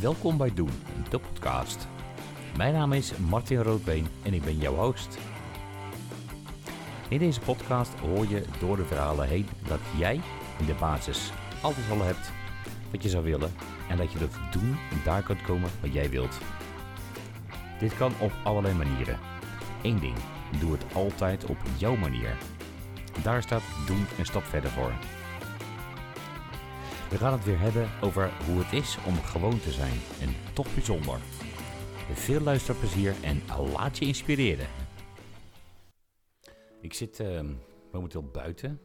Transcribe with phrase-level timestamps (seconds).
[0.00, 0.70] Welkom bij Doen,
[1.10, 1.88] de podcast.
[2.56, 5.18] Mijn naam is Martin Roodbeen en ik ben jouw host.
[7.08, 10.20] In deze podcast hoor je door de verhalen heen dat jij
[10.58, 11.30] in de basis
[11.62, 12.30] alles al hebt
[12.90, 13.52] wat je zou willen
[13.88, 16.38] en dat je dat doen en daar kunt komen wat jij wilt.
[17.78, 19.18] Dit kan op allerlei manieren.
[19.82, 20.16] Eén ding,
[20.60, 22.36] doe het altijd op jouw manier.
[23.22, 24.92] Daar staat doen een stap verder voor.
[27.08, 30.74] We gaan het weer hebben over hoe het is om gewoon te zijn en toch
[30.74, 31.18] bijzonder.
[32.12, 33.40] Veel luisterplezier en
[33.72, 34.66] laat je inspireren.
[36.80, 37.40] Ik zit uh,
[37.92, 38.80] momenteel buiten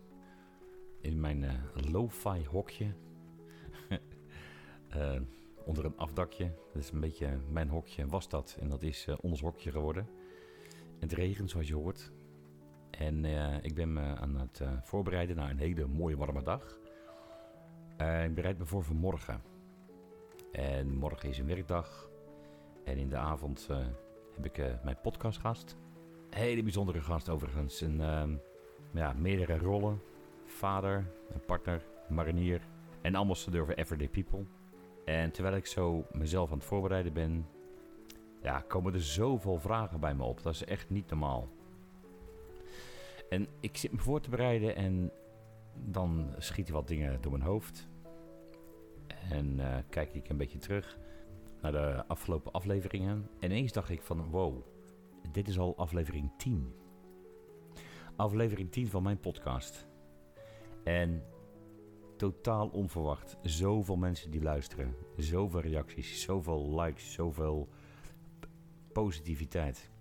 [1.01, 1.51] in mijn uh,
[1.91, 2.93] lo-fi hokje.
[4.95, 5.21] uh,
[5.65, 6.51] onder een afdakje.
[6.73, 8.57] Dat is een beetje mijn hokje was dat.
[8.59, 10.07] En dat is ons hokje geworden.
[10.99, 12.11] Het regent zoals je hoort.
[12.91, 13.25] En
[13.63, 16.81] ik ben me aan het voorbereiden naar een hele mooie warme dag.
[17.97, 19.41] Ik bereid me voor vanmorgen.
[20.51, 22.09] En morgen is een werkdag.
[22.83, 23.77] En in de avond uh,
[24.35, 25.77] heb ik uh, mijn podcastgast.
[26.29, 27.81] Hele bijzondere gast overigens.
[27.81, 28.23] Een, uh,
[28.91, 30.01] ja, meerdere rollen.
[30.45, 32.61] Vader, een partner, marinier
[33.01, 34.45] en ambassadeur voor Everyday People.
[35.05, 37.47] En terwijl ik zo mezelf aan het voorbereiden ben,
[38.41, 40.43] ja, komen er zoveel vragen bij me op.
[40.43, 41.47] Dat is echt niet normaal.
[43.29, 45.11] En ik zit me voor te bereiden en
[45.75, 47.87] dan schieten wat dingen door mijn hoofd.
[49.29, 50.97] En kijk ik een beetje terug
[51.61, 53.29] naar de afgelopen afleveringen.
[53.39, 54.63] En ineens dacht ik van wow,
[55.31, 56.73] dit is al aflevering 10.
[58.15, 59.87] Aflevering 10 van mijn podcast.
[60.83, 61.23] En
[62.17, 63.37] totaal onverwacht.
[63.41, 64.95] Zoveel mensen die luisteren.
[65.17, 67.69] Zoveel reacties, zoveel likes, zoveel
[68.93, 69.91] positiviteit.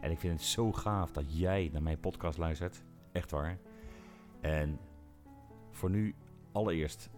[0.00, 2.84] En ik vind het zo gaaf dat jij naar mijn podcast luistert.
[3.12, 3.58] Echt waar.
[4.40, 4.78] En
[5.76, 6.14] voor nu
[6.52, 7.10] allereerst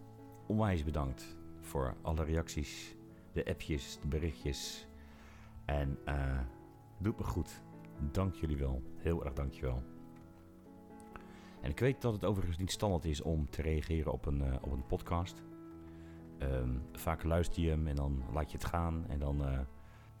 [0.47, 2.95] onwijs bedankt voor alle reacties
[3.31, 4.87] de appjes, de berichtjes.
[5.65, 6.39] En uh,
[6.97, 7.61] doet me goed.
[8.11, 8.81] Dank jullie wel.
[8.97, 9.83] Heel erg dank je wel.
[11.61, 14.55] En ik weet dat het overigens niet standaard is om te reageren op een, uh,
[14.61, 15.43] op een podcast.
[16.41, 19.05] Um, vaak luister je hem en dan laat je het gaan.
[19.07, 19.59] En dan uh,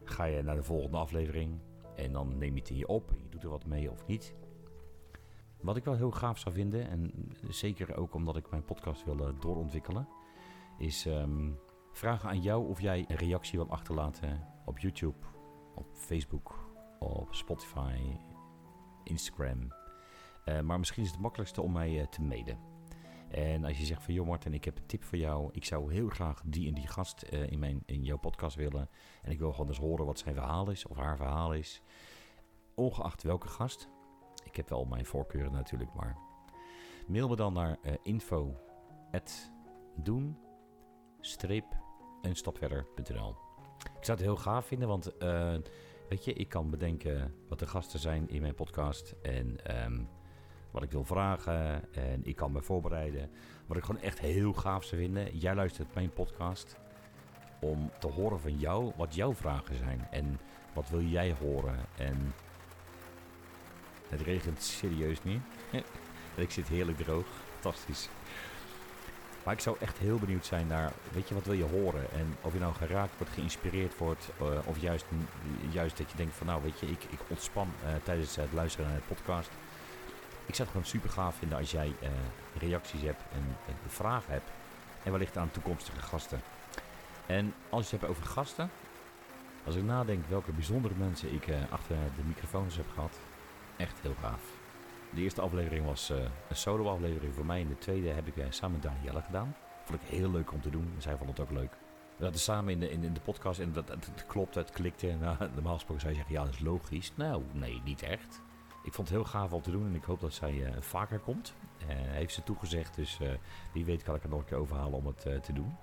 [0.03, 1.59] ga je naar de volgende aflevering.
[1.95, 3.13] En dan neem je het in je op.
[3.21, 4.35] Je doet er wat mee of niet.
[5.61, 6.89] Wat ik wel heel gaaf zou vinden.
[6.89, 7.11] En
[7.47, 10.07] zeker ook omdat ik mijn podcast wil doorontwikkelen.
[10.77, 11.59] Is um,
[11.91, 15.17] vragen aan jou of jij een reactie wil achterlaten op YouTube,
[15.75, 17.97] op Facebook, op Spotify,
[19.03, 19.73] Instagram.
[20.45, 22.57] Uh, maar misschien is het, makkelijkste om mij uh, te mailen.
[23.29, 25.49] En als je zegt van joh Martin, ik heb een tip voor jou.
[25.51, 28.89] Ik zou heel graag die en die gast in, mijn, in jouw podcast willen.
[29.21, 31.81] En ik wil gewoon eens horen wat zijn verhaal is of haar verhaal is.
[32.75, 33.89] Ongeacht welke gast.
[34.43, 36.17] Ik heb wel mijn voorkeuren natuurlijk, maar
[37.07, 38.55] mail me dan naar info
[39.95, 40.37] doen
[43.05, 43.35] een.
[43.83, 45.55] Ik zou het heel gaaf vinden, want uh,
[46.09, 50.09] weet je, ik kan bedenken wat de gasten zijn in mijn podcast en um,
[50.71, 53.31] wat ik wil vragen en ik kan me voorbereiden.
[53.65, 56.77] Wat ik gewoon echt heel gaaf zou vinden, jij luistert mijn podcast
[57.61, 60.39] om te horen van jou wat jouw vragen zijn en
[60.73, 62.33] wat wil jij horen en
[64.09, 65.41] het regent serieus niet.
[66.35, 68.09] ik zit heerlijk droog, fantastisch.
[69.43, 72.11] Maar ik zou echt heel benieuwd zijn naar, weet je, wat wil je horen?
[72.11, 75.05] En of je nou geraakt wordt, geïnspireerd wordt, uh, of juist,
[75.69, 78.89] juist dat je denkt van, nou weet je, ik, ik ontspan uh, tijdens het luisteren
[78.89, 79.49] naar de podcast.
[80.45, 82.09] Ik zou het gewoon super gaaf vinden als jij uh,
[82.57, 83.55] reacties hebt en
[83.87, 84.49] vragen hebt.
[85.03, 86.41] En wellicht aan toekomstige gasten.
[87.25, 88.69] En als je het hebt over gasten,
[89.65, 93.17] als ik nadenk welke bijzondere mensen ik achter de microfoons heb gehad,
[93.79, 94.57] echt heel gaaf.
[95.09, 96.17] De eerste aflevering was uh,
[96.49, 97.61] een solo-aflevering voor mij.
[97.61, 99.55] En de tweede heb ik uh, samen met Danielle gedaan.
[99.83, 100.93] Vond ik heel leuk om te doen.
[100.97, 101.71] Zij vond het ook leuk.
[102.17, 105.07] We zaten samen in de, in, in de podcast en dat, het, klopt, het klikte.
[105.07, 107.11] Nou, normaal gesproken zou je zeggen, ja, dat is logisch.
[107.15, 108.41] Nou, nee, niet echt.
[108.83, 111.53] Ik vond het heel gaaf om te doen en ik hoop dat zij vaker komt.
[111.85, 113.19] heeft ze toegezegd, dus
[113.73, 115.77] wie weet kan ik er nog een keer overhalen om het te doen.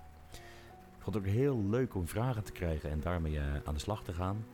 [0.96, 4.04] Ik vond het ook heel leuk om vragen te krijgen en daarmee aan de slag
[4.04, 4.46] te gaan.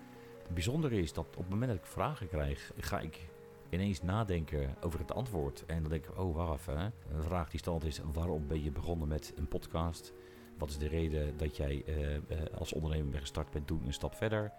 [0.42, 3.31] Het bijzondere is dat op het moment dat ik vragen krijg, ga ik
[3.72, 5.66] ineens nadenken over het antwoord.
[5.66, 6.92] En dan denk ik, oh wacht even.
[7.10, 10.12] Een vraag die stand is, waarom ben je begonnen met een podcast?
[10.58, 12.18] Wat is de reden dat jij uh,
[12.58, 14.52] als ondernemer bent gestart met doen een stap verder?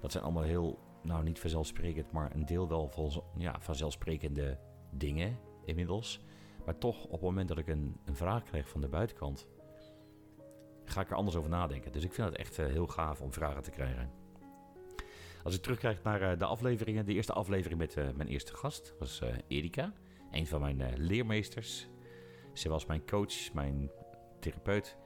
[0.00, 4.58] Dat zijn allemaal heel, nou niet vanzelfsprekend, maar een deel wel van, ja, vanzelfsprekende
[4.90, 6.20] dingen inmiddels.
[6.64, 9.46] Maar toch, op het moment dat ik een, een vraag krijg van de buitenkant,
[10.84, 11.92] ga ik er anders over nadenken.
[11.92, 14.19] Dus ik vind het echt uh, heel gaaf om vragen te krijgen.
[15.42, 18.94] Als ik terugkijk naar uh, de afleveringen, de eerste aflevering met uh, mijn eerste gast
[18.98, 19.92] was uh, Erika,
[20.30, 21.88] een van mijn leermeesters.
[22.52, 23.90] Ze was mijn coach, mijn
[24.40, 24.96] therapeut.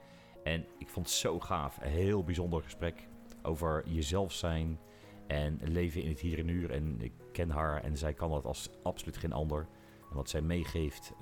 [0.43, 1.77] En ik vond het zo gaaf.
[1.81, 3.07] Een heel bijzonder gesprek
[3.41, 4.79] over jezelf zijn
[5.27, 6.65] en leven in het hier en nu.
[6.65, 9.67] En ik ken haar en zij kan dat als absoluut geen ander.
[10.09, 11.13] En wat zij meegeeft,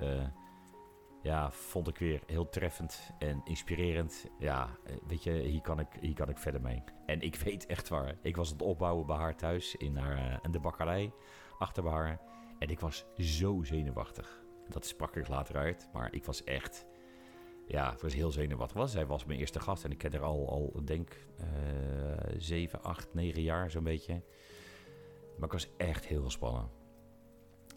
[1.23, 4.25] ja, vond ik weer heel treffend en inspirerend.
[4.39, 6.83] Ja, eh, weet je, hier kan, ik, hier kan ik verder mee.
[7.05, 8.15] En ik weet echt waar.
[8.21, 11.13] Ik was aan het opbouwen bij haar thuis in, haar, uh, in de bakkerij
[11.59, 12.21] achter haar.
[12.59, 14.41] En ik was zo zenuwachtig.
[14.69, 16.85] Dat sprak ik later uit, maar ik was echt
[17.67, 18.77] ja, het was heel zenuwachtig.
[18.77, 18.91] Was.
[18.91, 23.13] Zij was mijn eerste gast en ik ken haar al, al denk, uh, 7, 8,
[23.13, 24.21] 9 jaar zo'n beetje.
[25.37, 26.69] Maar ik was echt heel gespannen.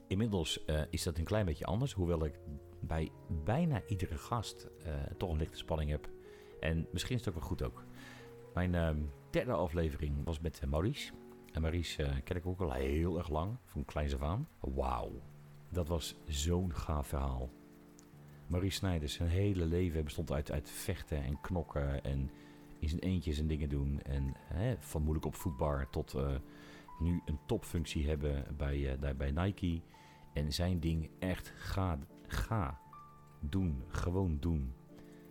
[0.08, 2.38] Inmiddels uh, is dat een klein beetje anders, hoewel ik
[2.80, 3.10] bij
[3.44, 6.08] bijna iedere gast uh, toch een lichte spanning heb.
[6.60, 7.84] En misschien is het ook wel goed ook.
[8.54, 8.90] Mijn uh,
[9.30, 11.12] derde aflevering was met Maurice.
[11.52, 14.48] En Maurice uh, ken ik ook al heel erg lang, van kleins af aan.
[14.60, 15.22] Wauw,
[15.68, 17.50] dat was zo'n gaaf verhaal.
[18.46, 22.30] Marie Snijders, zijn hele leven bestond uit, uit vechten en knokken en
[22.78, 24.02] in zijn eentje zijn dingen doen.
[24.02, 26.14] En hè, van moeilijk op voetbar tot
[26.98, 29.80] nu een topfunctie hebben bij, uh, bij Nike.
[30.32, 32.80] En zijn ding echt ga, ga
[33.40, 34.74] doen, gewoon doen.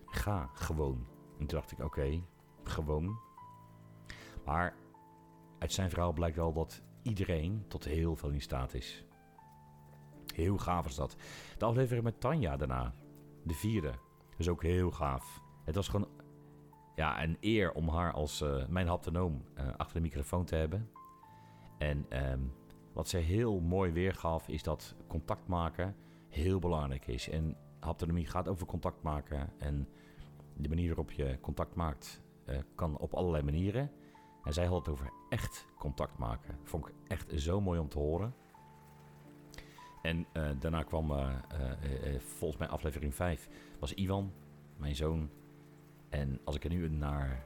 [0.06, 1.06] Ga gewoon.
[1.38, 2.22] En toen dacht ik, oké,
[2.62, 3.18] gewoon.
[4.44, 4.74] Maar
[5.58, 9.04] uit zijn verhaal blijkt wel dat iedereen tot heel veel in staat is.
[10.34, 11.16] Heel gaaf is dat.
[11.58, 12.94] De aflevering met Tanja daarna.
[13.42, 13.92] De vierde.
[14.36, 15.42] Is ook heel gaaf.
[15.64, 16.08] Het was gewoon
[16.94, 20.90] ja, een eer om haar als uh, mijn haptonoom uh, achter de microfoon te hebben.
[21.78, 22.52] En um,
[22.92, 25.96] wat zij heel mooi weergaf is dat contact maken
[26.36, 27.28] heel belangrijk is.
[27.28, 29.52] En haptonomie gaat over contact maken.
[29.58, 29.88] En
[30.56, 33.90] de manier waarop je contact maakt uh, kan op allerlei manieren.
[34.44, 36.58] En zij had het over echt contact maken.
[36.62, 38.34] Vond ik echt zo mooi om te horen.
[40.02, 41.34] En uh, daarna kwam, uh,
[42.18, 43.48] volgens mij aflevering 5,
[43.78, 44.32] was Ivan,
[44.76, 45.30] mijn zoon.
[46.08, 47.44] En als ik er nu naar.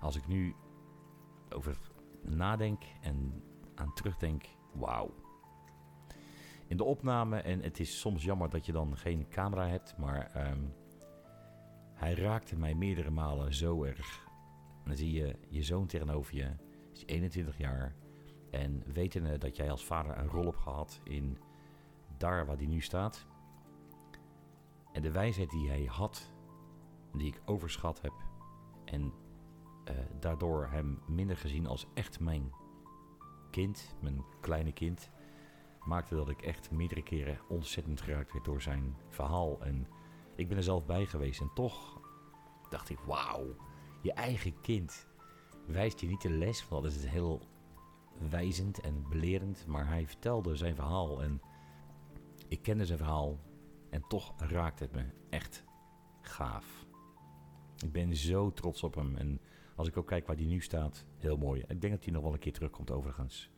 [0.00, 0.54] Als ik nu
[1.54, 1.78] over
[2.22, 3.42] nadenk en
[3.74, 5.25] aan terugdenk, wauw.
[6.66, 10.50] In de opname, en het is soms jammer dat je dan geen camera hebt, maar
[10.50, 10.74] um,
[11.94, 14.24] hij raakte mij meerdere malen zo erg.
[14.84, 16.50] Dan zie je je zoon tegenover je,
[16.92, 17.94] is 21 jaar
[18.50, 21.38] en wetende dat jij als vader een rol hebt gehad in
[22.16, 23.26] daar waar hij nu staat.
[24.92, 26.32] En de wijsheid die hij had,
[27.12, 28.12] die ik overschat heb.
[28.84, 32.52] En uh, daardoor hem minder gezien als echt mijn
[33.50, 35.10] kind, mijn kleine kind.
[35.86, 39.62] Maakte dat ik echt meerdere keren ontzettend geraakt werd door zijn verhaal.
[39.62, 39.86] En
[40.34, 41.40] ik ben er zelf bij geweest.
[41.40, 42.00] En toch
[42.68, 43.56] dacht ik, wauw,
[44.02, 45.06] je eigen kind
[45.66, 46.68] wijst je niet de les.
[46.68, 47.40] Want dat is heel
[48.30, 51.40] wijzend en belerend, maar hij vertelde zijn verhaal en
[52.48, 53.38] ik kende zijn verhaal
[53.90, 55.64] en toch raakte het me echt
[56.20, 56.86] gaaf.
[57.84, 59.40] Ik ben zo trots op hem en
[59.76, 61.60] als ik ook kijk waar hij nu staat, heel mooi.
[61.60, 63.50] Ik denk dat hij nog wel een keer terugkomt overigens.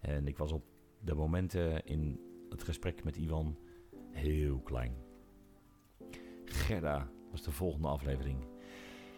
[0.00, 0.64] En ik was op
[1.04, 3.58] de momenten in het gesprek met Ivan
[4.10, 4.94] heel klein.
[6.44, 8.46] Gerda was de volgende aflevering.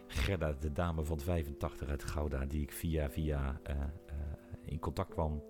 [0.07, 3.85] Gerda, de dame van 85 uit Gouda, die ik via via uh, uh,
[4.65, 5.43] in contact kwam.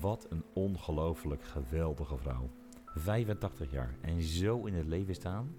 [0.00, 2.50] Wat een ongelooflijk geweldige vrouw.
[2.84, 5.54] 85 jaar en zo in het leven staan.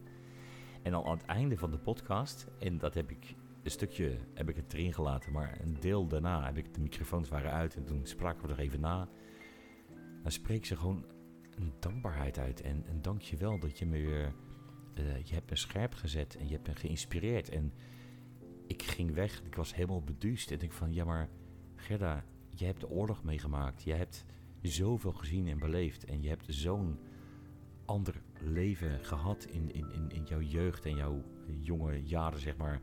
[0.81, 4.49] En dan aan het einde van de podcast, en dat heb ik een stukje heb
[4.49, 7.85] ik het erin gelaten, maar een deel daarna heb ik de microfoons waren uit en
[7.85, 9.07] toen spraken we er even na.
[10.21, 11.05] Dan spreekt ze gewoon
[11.55, 14.33] een dankbaarheid uit en een dankjewel dat je me weer,
[14.99, 17.49] uh, je hebt me scherp gezet en je hebt me geïnspireerd.
[17.49, 17.73] En
[18.67, 21.29] ik ging weg, ik was helemaal beduust en ik van ja maar
[21.75, 23.83] Gerda, je hebt de oorlog meegemaakt.
[23.83, 24.25] Je hebt
[24.61, 26.05] zoveel gezien en beleefd.
[26.05, 26.99] En je hebt zo'n
[27.85, 32.81] ander leven gehad in, in, in, in jouw jeugd en jouw jonge jaren, zeg maar.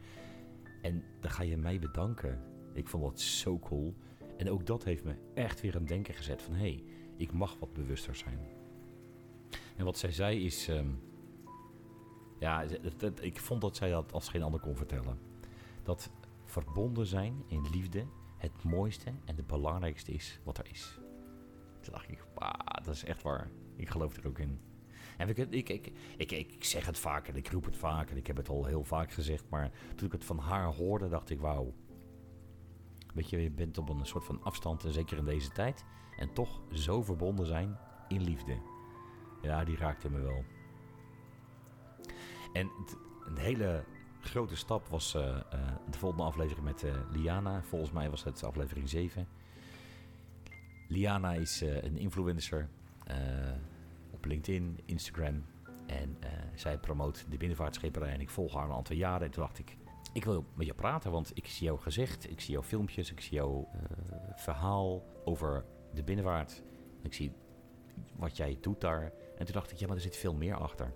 [0.82, 2.40] En dan ga je mij bedanken.
[2.74, 3.94] Ik vond dat zo cool.
[4.36, 6.54] En ook dat heeft me echt weer aan denken gezet van...
[6.54, 6.84] hé, hey,
[7.18, 8.38] ik mag wat bewuster zijn.
[9.76, 10.68] En wat zij zei is...
[10.68, 11.00] Um,
[12.38, 12.62] ja,
[13.20, 15.18] ik vond dat zij dat als geen ander kon vertellen.
[15.82, 16.10] Dat
[16.44, 18.06] verbonden zijn in liefde
[18.36, 20.98] het mooiste en het belangrijkste is wat er is.
[21.80, 22.24] Toen dacht ik,
[22.84, 23.50] dat is echt waar.
[23.76, 24.60] Ik geloof er ook in.
[25.16, 28.16] En ik, ik, ik, ik, ik zeg het vaak en ik roep het vaak en
[28.16, 29.44] ik heb het al heel vaak gezegd.
[29.48, 31.74] Maar toen ik het van haar hoorde, dacht ik, wauw.
[33.14, 35.84] Weet je, je bent op een soort van afstand, en zeker in deze tijd.
[36.18, 38.56] En toch zo verbonden zijn in liefde.
[39.42, 40.44] Ja, die raakte me wel.
[42.52, 42.70] En
[43.24, 43.84] een hele
[44.20, 45.40] grote stap was uh, uh,
[45.90, 47.62] de volgende aflevering met uh, Liana.
[47.62, 49.28] Volgens mij was het aflevering 7.
[50.88, 52.68] Liana is een influencer
[54.10, 55.44] op LinkedIn, Instagram.
[55.88, 59.26] En eh, zij promoot de binnenvaartscheperij en ik volg haar een aantal jaren.
[59.26, 59.76] En toen dacht ik,
[60.12, 63.20] ik wil met je praten, want ik zie jouw gezicht, ik zie jouw filmpjes, ik
[63.20, 63.80] zie jouw eh,
[64.34, 65.64] verhaal over
[65.98, 66.62] de binnenvaart.
[67.02, 67.32] Ik zie
[68.16, 69.12] wat jij doet daar.
[69.36, 70.94] En toen dacht ik, ja, maar er zit veel meer achter.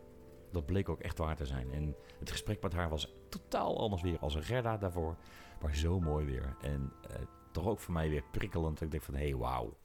[0.50, 1.72] Dat bleek ook echt waar te zijn.
[1.72, 5.16] En het gesprek met haar was totaal anders weer als Gerda daarvoor.
[5.62, 6.56] Maar zo mooi weer.
[6.60, 7.16] En uh,
[7.52, 8.80] toch ook voor mij weer prikkelend.
[8.80, 9.76] Ik denk van, hé, hey, wauw.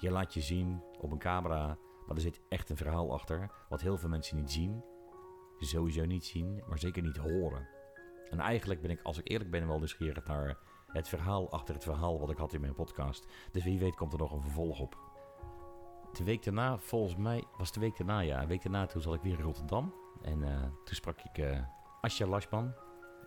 [0.00, 1.66] Je laat je zien op een camera,
[2.06, 3.50] maar er zit echt een verhaal achter.
[3.68, 4.84] Wat heel veel mensen niet zien.
[5.58, 7.68] Sowieso niet zien, maar zeker niet horen.
[8.30, 10.58] En eigenlijk ben ik, als ik eerlijk ben, wel nieuwsgierig naar
[10.96, 13.26] het verhaal achter het verhaal wat ik had in mijn podcast.
[13.52, 14.98] Dus wie weet komt er nog een vervolg op.
[16.12, 18.42] De week daarna, volgens mij, was de week daarna, ja.
[18.42, 19.94] Een week daarna toen zat ik weer in Rotterdam.
[20.22, 21.58] En uh, toen sprak ik uh,
[22.00, 22.74] Asja Lasman.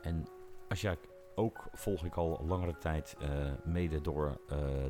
[0.02, 0.28] En
[0.68, 0.96] Asja
[1.36, 4.42] ook volg ik al langere tijd uh, mede door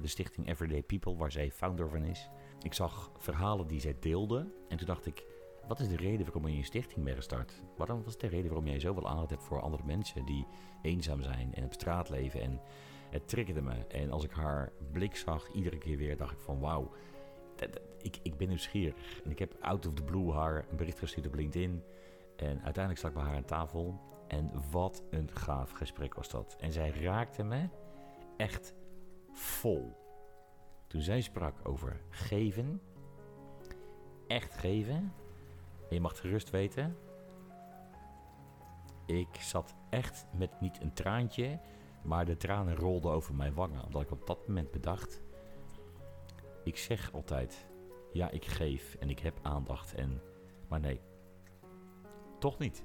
[0.02, 2.30] de stichting Everyday People, waar zij founder van is.
[2.62, 4.52] Ik zag verhalen die zij deelde.
[4.68, 5.26] En toen dacht ik,
[5.70, 7.62] wat is de reden waarom je een stichting bent gestart?
[7.78, 10.48] Waarom was de reden waarom jij zoveel aandacht hebt voor andere mensen die
[10.82, 12.42] eenzaam zijn en op straat leven?
[12.42, 12.62] En
[13.10, 13.86] het triggerde me.
[13.88, 16.92] En als ik haar blik zag, iedere keer weer, dacht ik van wauw,
[18.02, 19.22] ik, ik ben nieuwsgierig.
[19.24, 21.84] En ik heb out of the blue haar een bericht gestuurd op LinkedIn.
[22.36, 24.00] En uiteindelijk stak ik bij haar aan tafel.
[24.28, 26.56] En wat een gaaf gesprek was dat.
[26.60, 27.68] En zij raakte me
[28.38, 28.74] echt
[29.32, 29.98] vol.
[30.88, 32.82] Toen zij sprak over geven,
[34.28, 35.14] echt geven,
[35.90, 36.98] je mag gerust weten.
[39.06, 41.60] Ik zat echt met niet een traantje,
[42.04, 43.86] maar de tranen rolden over mijn wangen.
[43.86, 45.22] Omdat ik op dat moment bedacht.
[46.64, 47.68] Ik zeg altijd,
[48.14, 50.22] ja ik geef en ik heb aandacht en...
[50.68, 51.02] Maar nee,
[52.40, 52.84] toch niet.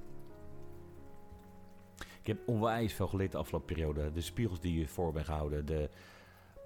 [2.20, 4.12] Ik heb onwijs veel geleerd de afgelopen periode.
[4.12, 5.90] De spiegels die je voor bent gehouden, de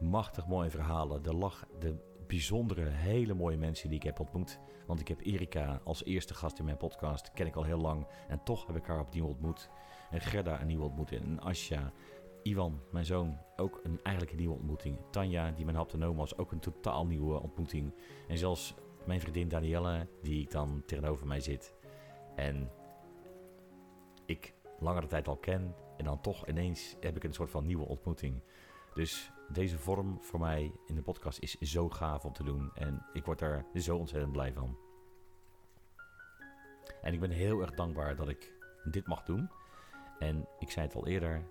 [0.01, 1.97] machtig mooie verhalen, de lach, de
[2.29, 4.59] bijzondere, hele mooie mensen die ik heb ontmoet.
[4.87, 8.07] Want ik heb Erika als eerste gast in mijn podcast, ken ik al heel lang.
[8.29, 9.71] En toch heb ik haar opnieuw ontmoet.
[10.11, 11.23] En Gerda een nieuwe ontmoeting.
[11.23, 11.93] En Asja,
[12.43, 14.99] Ivan, mijn zoon, ook een, eigenlijk een nieuwe ontmoeting.
[15.11, 17.95] Tanja, die mijn haptonoom was, ook een totaal nieuwe ontmoeting.
[18.29, 18.75] En zelfs
[19.07, 21.75] mijn vriendin Danielle, die ik dan tegenover mij zit.
[22.35, 22.71] En
[24.27, 25.75] ik langere tijd al ken.
[25.97, 28.43] En dan toch ineens heb ik een soort van nieuwe ontmoeting.
[28.95, 32.71] Dus deze vorm voor mij in de podcast is zo gaaf om te doen.
[32.75, 34.79] En ik word daar zo ontzettend blij van.
[37.03, 38.53] En ik ben heel erg dankbaar dat ik
[38.85, 39.51] dit mag doen.
[40.19, 41.49] En ik zei het al eerder,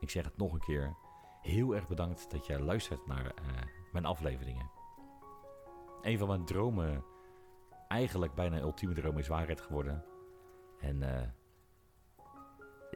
[0.00, 0.96] ik zeg het nog een keer.
[1.42, 3.62] Heel erg bedankt dat jij luistert naar uh,
[3.92, 4.70] mijn afleveringen.
[6.02, 7.04] Een van mijn dromen,
[7.88, 10.04] eigenlijk bijna ultieme droom, is waarheid geworden.
[10.80, 11.20] En uh,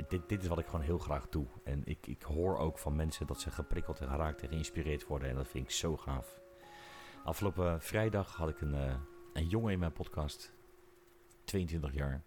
[0.09, 1.47] dit, dit is wat ik gewoon heel graag doe.
[1.64, 5.28] En ik, ik hoor ook van mensen dat ze geprikkeld en geraakt en geïnspireerd worden.
[5.28, 6.40] En dat vind ik zo gaaf.
[7.25, 8.95] Afgelopen vrijdag had ik een, uh,
[9.33, 10.52] een jongen in mijn podcast.
[11.45, 12.23] 22 jaar.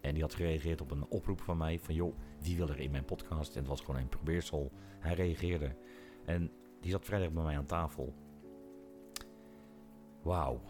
[0.00, 1.78] En die had gereageerd op een oproep van mij.
[1.78, 3.52] Van joh, wie wil er in mijn podcast?
[3.54, 4.72] En het was gewoon een probeersel.
[4.98, 5.76] Hij reageerde.
[6.24, 8.14] En die zat vrijdag bij mij aan tafel.
[10.22, 10.60] Wauw.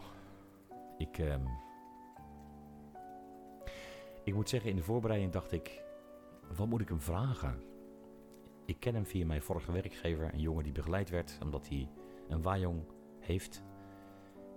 [0.97, 1.17] Ik...
[1.17, 1.47] Um,
[4.27, 5.83] ik moet zeggen, in de voorbereiding dacht ik,
[6.55, 7.63] wat moet ik hem vragen?
[8.65, 11.89] Ik ken hem via mijn vorige werkgever, een jongen die begeleid werd omdat hij
[12.27, 12.83] een waaijong
[13.19, 13.63] heeft.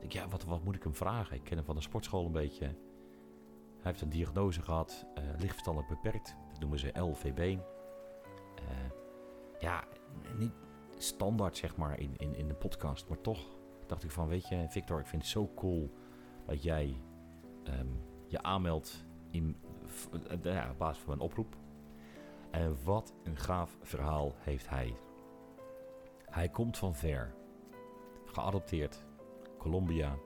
[0.00, 1.37] Ik ja, wat, wat moet ik hem vragen?
[1.37, 2.64] Ik ken hem van de sportschool een beetje.
[2.64, 6.37] Hij heeft een diagnose gehad, uh, lichtverstandelijk beperkt.
[6.50, 7.59] Dat noemen ze LVB.
[8.54, 8.90] Eh,
[9.59, 9.85] ja,
[10.38, 10.52] niet
[10.97, 14.66] standaard zeg maar in, in, in de podcast, maar toch dacht ik van, weet je,
[14.68, 15.90] Victor, ik vind het zo cool
[16.47, 17.02] dat jij
[17.64, 19.56] um, je aanmeldt in,
[20.42, 21.56] ja, op basis van mijn oproep.
[22.50, 24.97] En wat een gaaf verhaal heeft hij.
[26.25, 27.35] Hij komt van ver.
[28.25, 29.04] Geadopteerd.
[29.59, 30.16] Colombia.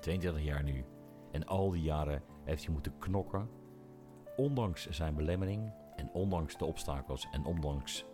[0.00, 0.84] 22 jaar nu.
[1.30, 3.48] En al die jaren heeft hij moeten knokken.
[4.36, 5.72] Ondanks zijn belemmering.
[5.96, 7.28] En ondanks de obstakels.
[7.32, 8.04] En ondanks...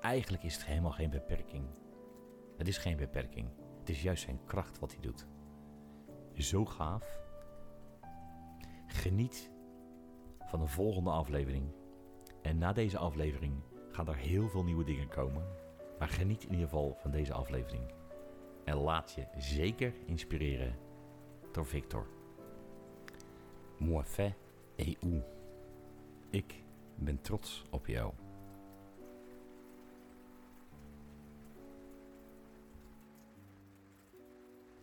[0.00, 1.66] Eigenlijk is het helemaal geen beperking.
[2.56, 3.48] Het is geen beperking.
[3.78, 5.26] Het is juist zijn kracht wat hij doet.
[6.34, 7.20] Zo gaaf.
[8.86, 9.50] Geniet
[10.46, 11.72] van de volgende aflevering.
[12.42, 13.54] En na deze aflevering
[13.90, 15.44] gaan er heel veel nieuwe dingen komen.
[15.98, 17.82] Maar geniet in ieder geval van deze aflevering.
[18.64, 20.76] En laat je zeker inspireren
[21.52, 22.06] door Victor.
[23.78, 24.34] Moi fait
[24.76, 25.22] et où.
[26.30, 26.62] Ik
[26.94, 28.12] ben trots op jou.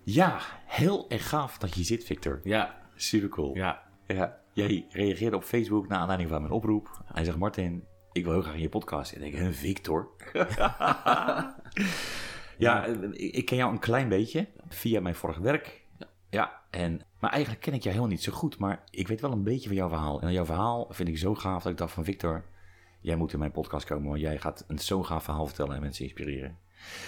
[0.03, 2.39] Ja, heel erg gaaf dat je zit, Victor.
[2.43, 3.55] Ja, super cool.
[3.55, 4.41] Ja, ja.
[4.59, 7.01] Jij reageerde op Facebook naar aanleiding van mijn oproep.
[7.05, 9.11] Hij zegt, Martin, ik wil heel graag in je podcast.
[9.11, 10.09] En ik denk, Victor?
[12.57, 15.85] ja, ik ken jou een klein beetje via mijn vorige werk.
[16.29, 19.31] Ja, en, maar eigenlijk ken ik jou helemaal niet zo goed, maar ik weet wel
[19.31, 20.21] een beetje van jouw verhaal.
[20.21, 22.45] En jouw verhaal vind ik zo gaaf dat ik dacht van Victor,
[23.01, 25.81] jij moet in mijn podcast komen, want jij gaat een zo gaaf verhaal vertellen en
[25.81, 26.57] mensen inspireren.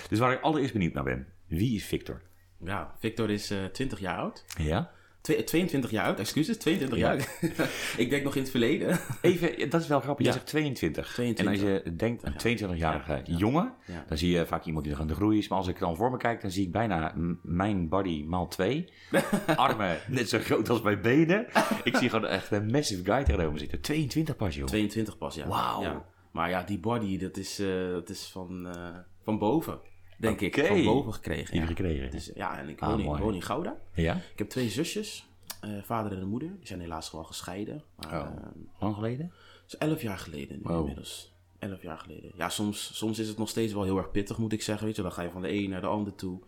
[0.10, 2.22] Dus waar ik allereerst benieuwd naar ben, wie is Victor?
[2.64, 4.46] Ja, Victor is eh 20 jaar oud.
[4.58, 4.92] Ja?
[5.22, 7.14] Twee- 22 jaar oud, excuses, 22 Ja.
[7.14, 7.28] jaar
[7.98, 9.00] ik denk nog in het verleden.
[9.22, 10.32] Even, dat is wel grappig, Ja.
[10.32, 11.14] zegt 22.
[11.14, 11.46] 22.
[11.46, 13.38] En als je denkt aan 22-jarige Ja, ja.
[13.38, 13.74] jongen,
[14.08, 15.48] dan zie je vaak iemand die nog aan de groei is.
[15.48, 18.90] Maar als ik dan voor me kijk, dan zie ik bijna mijn body maal twee.
[19.56, 21.48] Armen net zo groot als mijn benen.
[21.84, 23.82] Ik zie gewoon echt een massive guy tegenover me zitten.
[23.82, 24.66] 22 pas, joh.
[24.68, 25.48] 22 pas, ja.
[25.48, 26.06] Wauw.
[26.32, 29.80] Maar ja, die body, dat is, eh, dat is van, eh, van boven,
[30.22, 30.66] denk ik.
[30.68, 31.58] Van boven gekregen.
[31.58, 31.66] Ja.
[31.66, 32.12] gekregen.
[32.12, 33.22] Dus, ja, en ik Ah, woon, in, mooi.
[33.22, 33.76] woon in Gouda.
[33.94, 34.16] Ja?
[34.16, 35.28] Ik heb twee zusjes,
[35.62, 36.50] eh, vader en een moeder.
[36.58, 37.84] Die zijn helaas wel gescheiden.
[37.96, 38.28] Maar, Oh.
[38.28, 38.34] eh,
[38.80, 39.28] Lang geleden?
[39.62, 40.80] dat is elf jaar geleden Wow.
[40.80, 41.34] inmiddels.
[41.60, 42.32] Elf jaar geleden.
[42.36, 44.86] Ja, soms, soms is het nog steeds wel heel erg pittig, moet ik zeggen.
[44.86, 46.40] Weet je, dan ga je van de een naar de ander toe.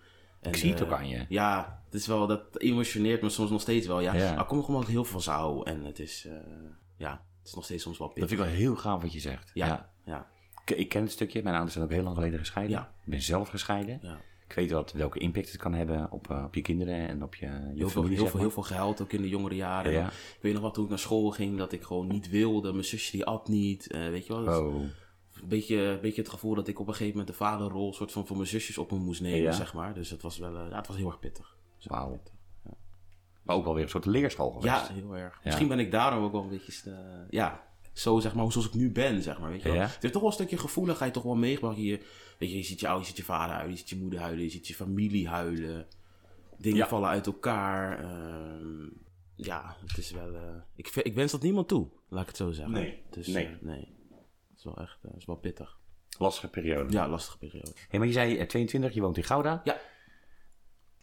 [0.42, 1.26] En, Ik zie het eh, ook aan je.
[1.30, 4.00] Ja, het is wel, dat emotioneert me soms nog steeds wel.
[4.00, 4.38] Ja, Ja.
[4.38, 5.66] Er komt gewoon heel veel van zou.
[5.66, 6.34] En het is, eh,
[6.98, 8.38] ja, het is nog steeds soms wel Dat pittig.
[8.38, 9.52] vind ik wel heel gaaf wat je zegt.
[9.54, 10.28] Ja, ja,
[10.66, 11.42] Ik, ken het stukje.
[11.44, 12.76] Mijn ouders zijn ook heel lang geleden gescheiden.
[12.78, 12.82] Ja.
[13.04, 14.00] Ik ben zelf gescheiden.
[14.02, 14.18] ja.
[14.48, 17.36] Ik weet wat, welke impact het kan hebben op, eh, op je kinderen en op
[17.36, 19.92] je, je Heel, veel, heel, zeg veel, heel veel gehuild ook in de jongere jaren.
[19.92, 20.08] Ja.
[20.08, 22.72] Ik weet nog wat toen ik naar school ging, dat ik gewoon niet wilde.
[22.72, 23.88] Mijn zusje die at niet.
[23.92, 24.44] eh, weet je wel?
[24.44, 24.82] Dus Oh.
[24.82, 28.12] een, beetje, een beetje het gevoel dat ik op een gegeven moment de vaderrol soort
[28.12, 29.94] van voor mijn zusjes op me moest nemen, zeg maar.
[29.94, 31.58] Dus het was wel, eh, ja, het was heel erg pittig.
[31.84, 32.22] Wauw.
[33.44, 34.88] Maar ook wel weer een soort leerschool geweest.
[34.88, 35.40] Ja, heel erg.
[35.44, 36.98] Misschien ben ik daarom ook wel een beetje, eh,
[37.30, 39.50] ja, zo zeg maar, zoals ik nu ben, zeg maar.
[39.50, 39.78] Weet je wel.
[39.78, 39.84] Ja.
[39.84, 41.78] Het heeft toch wel een stukje gevoeligheid toch wel meegebracht.
[41.78, 42.00] Je,
[42.40, 44.20] weet je, je ziet je ouders, je ziet je vader huilen, je ziet je moeder
[44.20, 45.88] huilen, je ziet je familie huilen.
[46.58, 46.88] Dingen Ja.
[46.88, 48.00] vallen uit elkaar.
[48.04, 48.88] ehm,
[49.36, 50.36] ja, het is wel...
[50.36, 50.42] eh,
[50.76, 52.74] ik, ik wens dat niemand toe, laat ik het zo zeggen.
[52.74, 53.02] Nee.
[53.10, 53.46] Dus, Nee.
[53.46, 53.92] eh, nee.
[54.50, 55.80] Het is wel echt eh, het is wel pittig.
[56.18, 56.92] Lastige periode.
[56.94, 57.72] Ja, lastige periode.
[57.90, 59.62] Hey, maar je zei eh, 22, je woont in Gouda.
[59.64, 59.78] Ja.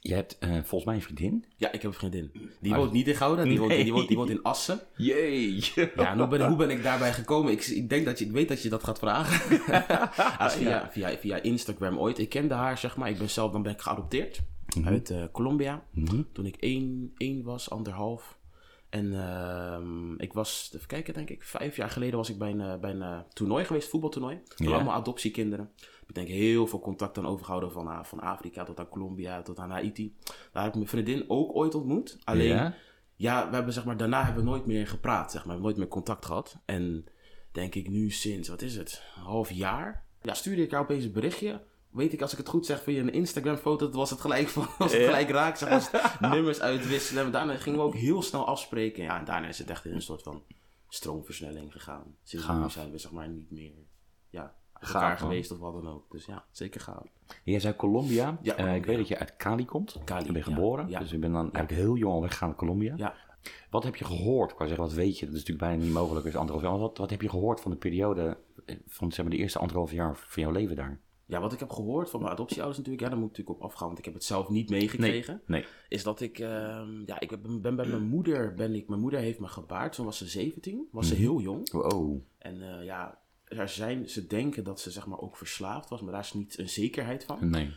[0.02, 1.45] Je hebt eh, volgens mij een vriendin.
[1.57, 2.30] Ja, ik heb een vriendin.
[2.61, 4.80] Die Maar- woont niet in Gouda, die, woont, die, woont, die woont in Assen.
[4.97, 5.64] Jee.
[5.96, 7.53] Ja, hoe ben, hoe ben ik daarbij gekomen?
[7.53, 9.59] Ik, ik denk dat je, ik weet dat je dat gaat vragen.
[10.38, 12.18] Ah, via, via, via Instagram ooit.
[12.18, 13.09] Ik kende haar, zeg maar.
[13.09, 14.40] Ik ben zelf, dan ben ik geadopteerd
[14.85, 15.85] uit eh, Colombia.
[15.90, 16.22] Mhm.
[16.33, 18.38] Toen ik één, één was, anderhalf.
[18.90, 22.61] En ehm, ik was, even kijken, denk ik, vijf jaar geleden was ik bij een,
[22.61, 24.38] eh, bij een toernooi geweest, voetbaltoernooi.
[24.57, 24.70] Ja.
[24.70, 25.70] allemaal adoptiekinderen.
[26.11, 29.59] Ik denk heel veel contact aan overgehouden van, eh, van Afrika tot aan Colombia tot
[29.59, 30.16] aan Haiti.
[30.53, 32.18] Daar heb ik mijn vriendin ook ooit ontmoet.
[32.25, 32.75] Alleen, Ja?
[33.14, 35.44] ja, we hebben zeg maar, daarna hebben we nooit meer gepraat, zeg maar.
[35.44, 36.57] We hebben nooit meer contact gehad.
[36.64, 37.05] En
[37.53, 40.05] denk ik nu sinds, wat is het, een half jaar?
[40.23, 41.62] Ja, stuurde ik jou opeens een berichtje.
[41.90, 44.49] Weet ik, als ik het goed zeg, via een Instagram foto, dat was het gelijk,
[44.49, 45.57] van, was het gelijk raak.
[45.57, 47.25] Zeg maar, nummers uitwisselen.
[47.25, 49.03] En daarna gingen we ook heel snel afspreken.
[49.03, 50.42] Ja, en daarna is het echt in een soort van
[50.88, 52.16] stroomversnelling gegaan.
[52.23, 52.73] Sinds nu Gaaf.
[52.73, 53.75] zijn we zeg maar niet meer,
[54.29, 55.29] ja, Gaaf, man.
[55.31, 56.11] geweest of wat dan ook.
[56.11, 57.07] Dus ja, zeker gaaf.
[57.45, 58.38] Jij zei Colombia.
[58.43, 59.99] Ja, Eh, ik weet dat je uit Cali komt.
[60.05, 60.55] Cali, Daar ben ja.
[60.55, 60.88] geboren.
[60.88, 60.99] Ja.
[60.99, 62.95] Dus ik ben dan eigenlijk heel jong al weggegaan naar Colombia.
[62.97, 63.14] Ja.
[63.71, 64.51] Wat heb je gehoord?
[64.51, 65.25] Ik wou zeggen, wat weet je?
[65.27, 66.27] Dat is natuurlijk bijna niet mogelijk.
[66.27, 66.79] is anderhalf jaar.
[66.79, 69.93] Wat, wat heb je gehoord van de periode eh, van zeg maar, de eerste anderhalf
[69.93, 71.01] jaar van jouw leven daar?
[71.27, 73.71] Ja, wat ik heb gehoord van mijn adoptieouders natuurlijk, ja, daar moet ik natuurlijk op
[73.71, 75.43] afgaan, want ik heb het zelf niet meegekregen.
[75.47, 75.64] Nee.
[75.88, 79.21] is dat ik, ehm, ja, ik ben, ben bij mijn moeder, ben ik, mijn moeder
[79.21, 81.23] heeft me gebaard, toen was ze 17, was ze Mhm.
[81.23, 81.73] heel jong.
[81.73, 82.23] Oh.
[82.38, 83.19] En eh, ja,
[83.51, 86.59] er zijn, ze denken dat ze zeg maar ook verslaafd was, maar daar is niet
[86.59, 87.51] een zekerheid van.
[87.51, 87.71] Nee.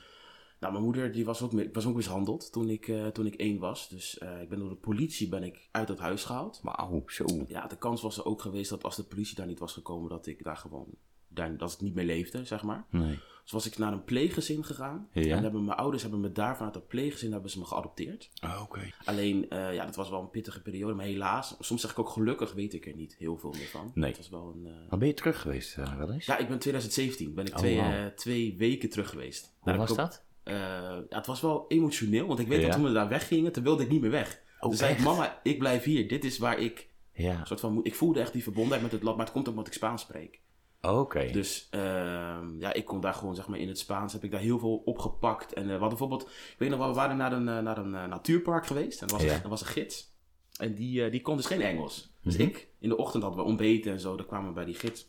[0.60, 3.60] Nou, mijn moeder die was ook, was ook mishandeld toen ik, eh, toen ik één
[3.60, 6.60] was, dus eh, ik ben door de politie ben ik uit het huis gehaald.
[6.64, 7.26] Wauw, zo.
[7.48, 10.10] Ja, de kans was er ook geweest dat als de politie daar niet was gekomen,
[10.10, 10.88] dat ik daar gewoon,
[11.28, 12.86] daar, dat ik niet meer leefde, zeg maar.
[12.90, 13.20] Nee.
[13.43, 15.08] Dus was ik naar een pleeggezin gegaan.
[15.12, 15.36] Ja.
[15.36, 18.29] En hebben mijn ouders hebben me daar vanuit dat pleeggezin hebben ze me geadopteerd.
[18.43, 18.79] Oh, Oké.
[19.06, 20.93] Alleen, eh, ja, dat was wel een pittige periode.
[20.93, 23.91] Maar helaas, soms zeg ik ook gelukkig, weet ik er niet heel veel meer van.
[23.93, 24.10] Nee.
[24.10, 24.65] Het was wel een...
[24.71, 26.25] eh, Maar ben je terug geweest eh, wel eens?
[26.25, 27.34] Ja, ik ben 2017.
[27.34, 29.53] Ben ik Oh, twee, twee weken terug geweest.
[29.60, 30.23] Hoe Daar was ook- dat?
[30.43, 32.27] ja, het was wel emotioneel.
[32.27, 32.65] Want ik weet Ja.
[32.65, 34.41] dat toen we daar weggingen, toen wilde ik niet meer weg.
[34.60, 36.08] Oh, toen zei ik, mama, ik blijf hier.
[36.08, 36.91] Dit is waar ik...
[37.13, 37.45] Ja.
[37.45, 39.15] Soort van, ik voelde echt die verbondenheid met het land.
[39.17, 40.41] Maar het komt ook omdat ik Spaans spreek.
[40.88, 41.30] Oké.
[41.32, 44.39] Dus ehm, ja, ik kon daar gewoon, zeg maar, in het Spaans heb ik daar
[44.39, 45.54] heel veel opgepakt.
[45.54, 47.78] En eh, we hadden bijvoorbeeld, ik weet nog wel, we waren naar een, eh, naar
[47.78, 49.02] een eh, natuurpark geweest.
[49.02, 49.39] En er was, Ja.
[49.43, 50.12] er was een gids.
[50.58, 52.12] En die, die kon dus geen Engels.
[52.22, 52.43] Dus Mhm.
[52.48, 55.08] ik, in de ochtend hadden we ontbeten en zo, dan kwamen we bij die gids.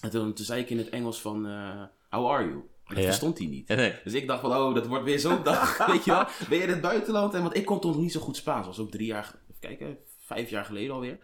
[0.00, 1.44] En toen, toen zei ik in het Engels van,
[2.10, 2.54] how are you?
[2.54, 3.02] En dat Ja.
[3.04, 3.68] verstond hij niet.
[3.68, 3.94] Nee.
[4.04, 6.24] Dus ik dacht van, oh, dat wordt weer zo'n dag, weet je wel.
[6.48, 7.34] Ben je in het buitenland?
[7.34, 8.66] En, want ik kon toen nog niet zo goed Spaans.
[8.66, 11.18] Dat was ook drie jaar, even kijken, vijf jaar geleden alweer.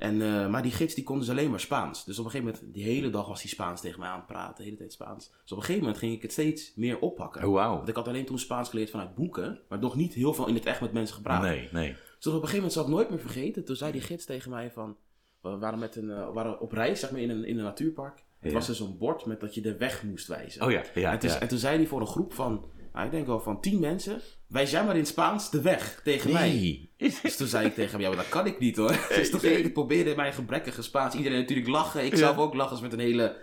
[0.00, 2.04] En, eh, maar die gids die kon dus alleen maar Spaans.
[2.04, 4.26] Dus op een gegeven moment, die hele dag was hij Spaans tegen mij aan het
[4.26, 5.28] praten, de hele tijd Spaans.
[5.42, 7.46] Dus op een gegeven moment ging ik het steeds meer oppakken.
[7.48, 7.76] Oh, wauw.
[7.76, 10.54] Want ik had alleen toen Spaans geleerd vanuit boeken, maar nog niet heel veel in
[10.54, 11.42] het echt met mensen gepraat.
[11.42, 11.92] Nee, nee.
[11.92, 13.64] Dus op een gegeven moment zal ik nooit meer vergeten.
[13.64, 14.96] Toen zei die gids tegen mij van...
[15.40, 18.24] We waren, met een, eh, waren op reis, zeg maar, in een, in een natuurpark.
[18.40, 18.56] Het Ja.
[18.56, 20.62] was dus een bord met dat je de weg moest wijzen.
[20.64, 21.12] Oh ja, ja.
[21.12, 21.40] en, toen, ja.
[21.40, 22.64] en toen zei hij voor een groep van...
[22.92, 26.00] Nou, ik denk wel van tien mensen, wijs jij maar in het Spaans de weg
[26.04, 26.48] tegen mij.
[26.48, 26.90] Nee.
[27.22, 29.06] Dus toen zei ik tegen hem, ja, maar dat kan ik niet hoor.
[29.08, 32.04] Dus toen ik probeerde mijn gebrekkige Spaans, iedereen natuurlijk lachen.
[32.04, 32.16] Ik Ja.
[32.18, 33.36] zelf ook lachen, met een hele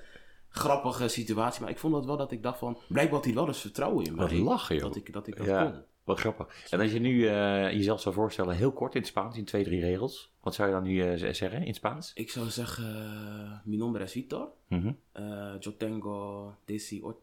[0.49, 1.61] grappige situatie.
[1.61, 4.05] Maar ik vond dat wel dat ik dacht van, blijkbaar had hij wel eens vertrouwen
[4.05, 4.27] in mij.
[4.27, 4.83] Wat lachen, joh.
[4.83, 5.63] Dat ik dat, ik dat Ja.
[5.63, 5.81] kon.
[6.03, 6.47] Wat grappig.
[6.69, 9.63] En als je nu eh, jezelf zou voorstellen, heel kort in het Spaans, in twee,
[9.63, 10.33] drie regels.
[10.41, 12.11] Wat zou je dan nu eh, zeggen in het Spaans?
[12.13, 14.49] Ik zou zeggen, uh, mi nombre es Vitor.
[14.67, 14.91] Mhm.
[15.19, 17.21] Uh, yo tengo desi, o-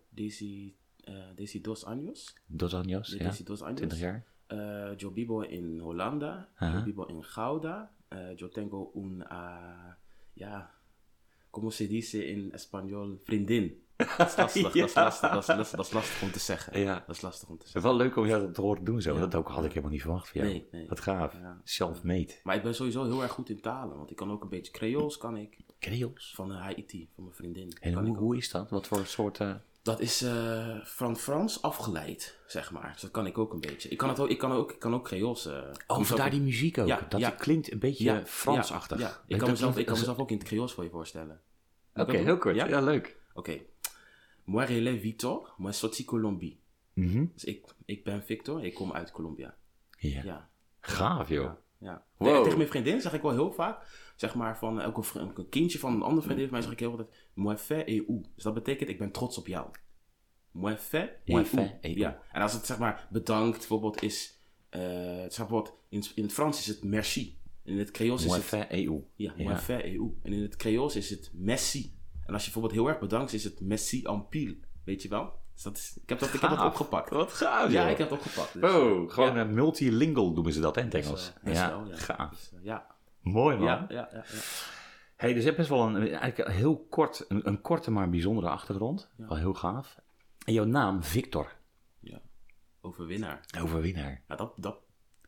[1.05, 2.35] desi, uh, desi dos años.
[2.47, 3.25] Dos años, ja.
[3.29, 3.81] Desi dos años.
[3.81, 4.25] 20 jaar.
[4.53, 5.79] Uh, yo vivo in.
[5.79, 7.91] Yo vivo in Gouda.
[8.13, 9.95] Uh, yo tengo un, uh,
[10.35, 10.71] ja,
[11.51, 13.83] como se dice in español, vriendin.
[13.97, 16.39] Dat is lastig, dat, is lastig dat, is, dat, is, dat is lastig om te
[16.39, 16.79] zeggen.
[16.81, 17.05] Ja.
[17.07, 17.91] Dat is lastig om te Het is zeggen.
[17.91, 19.15] wel leuk om jou dat te horen doen zo.
[19.15, 19.21] Ja.
[19.21, 20.53] Dat ook had ik helemaal niet verwacht van jou.
[20.53, 20.89] Nee, nee.
[20.89, 21.33] Wat gaaf.
[21.33, 21.61] Ja.
[21.65, 22.33] Self-made.
[22.43, 24.73] Maar ik ben sowieso heel erg goed in talen, want ik kan ook een beetje
[24.73, 25.57] Creools, kan ik.
[25.79, 26.33] Creols.
[26.35, 27.77] Van uh, Haiti, van mijn vriendin.
[27.81, 28.71] En hoe, hoe is dat?
[28.71, 29.41] Wat voor soort...
[29.41, 32.93] eh, Dat is eh, van Frans afgeleid, zeg maar.
[32.93, 33.89] Dus dat kan ik ook een beetje.
[33.89, 35.47] Ik kan, het ook, ik kan, ook, ik kan ook Creools.
[35.47, 36.87] eh, Oh, vandaar die muziek ook.
[36.87, 37.31] Ja, dat ja.
[37.31, 38.99] klinkt een beetje Ja, Fransachtig.
[38.99, 39.21] Ja.
[39.27, 41.41] Ik, kan mezelf, ik kan mezelf ook in het Creools voor je voorstellen.
[41.95, 42.57] Oké, heel kort.
[42.57, 43.17] Ja, leuk.
[43.35, 43.61] Oké.
[44.45, 46.61] Moi, relais Victor, moi, sorti Colombie.
[46.93, 47.27] Mhm.
[47.33, 49.55] Dus ik, ik ben Victor, ik kom uit Colombia.
[49.99, 50.23] Ja.
[50.25, 50.49] Ja.
[50.81, 51.53] Gaaf, joh.
[51.79, 52.05] Ja.
[52.17, 52.43] Wow.
[52.43, 55.95] Tegen mijn vriendin zeg ik wel heel vaak, zeg maar van elke een kindje van
[55.95, 58.21] een andere vriendin van mij zeg ik heel altijd, moi fait et ou.
[58.35, 59.67] Dus dat betekent, ik ben trots op jou.
[60.51, 61.49] Moi fait et Moi ou.
[61.49, 61.99] fait et ou.
[61.99, 62.21] Ja.
[62.33, 64.81] En als het zeg maar bedankt bijvoorbeeld is, eh,
[65.23, 67.39] het is bijvoorbeeld, in, in het Frans is het merci.
[67.65, 69.03] En in het Creools is Moi het fait et ou.
[69.17, 69.45] Ja, Ja.
[69.45, 70.15] moi fait et ou.
[70.23, 71.93] En in het Creools is het messi.
[72.27, 74.57] En als je bijvoorbeeld heel erg bedankt, is het messi en pile.
[74.85, 75.33] Weet je wel?
[75.55, 77.11] Dus dat is, ik, heb dat, ik heb dat opgepakt.
[77.11, 77.91] Wat gaaf, Ja, joh.
[77.91, 78.53] ik heb het opgepakt.
[78.53, 79.41] Dus, Oh, gewoon Ja.
[79.41, 81.33] een multilingual noemen ze dat hè, in het Engels.
[81.45, 81.97] eh, ja, wel, ja.
[81.97, 82.31] gaaf.
[82.31, 82.94] Dus, eh, ja.
[83.25, 83.67] Mooi man.
[83.67, 84.41] Ja, ja, ja, ja.
[85.17, 88.49] Hey, dus je hebt best wel een, eigenlijk heel kort, een, een korte maar bijzondere
[88.49, 89.11] achtergrond.
[89.17, 89.27] Ja.
[89.27, 90.01] Wel heel gaaf.
[90.45, 91.53] En jouw naam, Victor.
[92.01, 92.21] ja.
[92.81, 93.45] Overwinnaar.
[93.61, 94.23] Overwinnaar.
[94.29, 94.77] Ja, dat, dat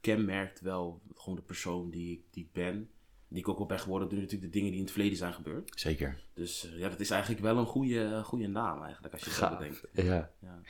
[0.00, 2.90] kenmerkt wel gewoon de persoon die ik, die ik ben.
[3.28, 5.32] Die ik ook wel ben geworden door natuurlijk de dingen die in het verleden zijn
[5.35, 5.72] gebeurd.
[5.80, 6.20] Zeker.
[6.35, 9.38] Dus eh, ja, dat is eigenlijk wel een goede, goede naam eigenlijk, als je het
[9.38, 9.59] zo Gaaf.
[9.59, 9.85] bedenkt.
[9.92, 10.30] Ja.
[10.40, 10.61] Ja.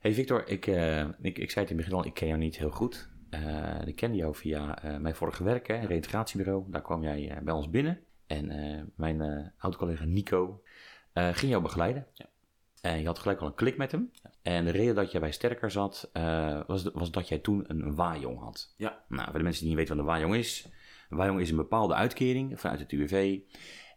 [0.00, 2.38] Hey Victor, ik, eh, ik, ik zei het in het begin al, ik ken jou
[2.38, 3.09] niet heel goed.
[3.30, 6.64] Eh, ik kende jou via eh, mijn vorige werk, hè, reintegratiebureau.
[6.68, 8.00] Daar kwam jij eh, bij ons binnen.
[8.26, 10.62] En mijn oud-collega Nico
[11.14, 12.06] ging jou begeleiden.
[12.14, 12.26] Ja.
[12.80, 14.10] En je had gelijk al een klik met hem.
[14.42, 16.10] En de reden dat jij bij Sterker zat,
[16.66, 18.74] was, was dat jij toen een waaijong had.
[18.76, 19.02] Ja.
[19.08, 20.68] Nou, voor de mensen die niet weten wat een waaijong is.
[21.08, 23.38] Een waaijong is een bepaalde uitkering vanuit het UWV.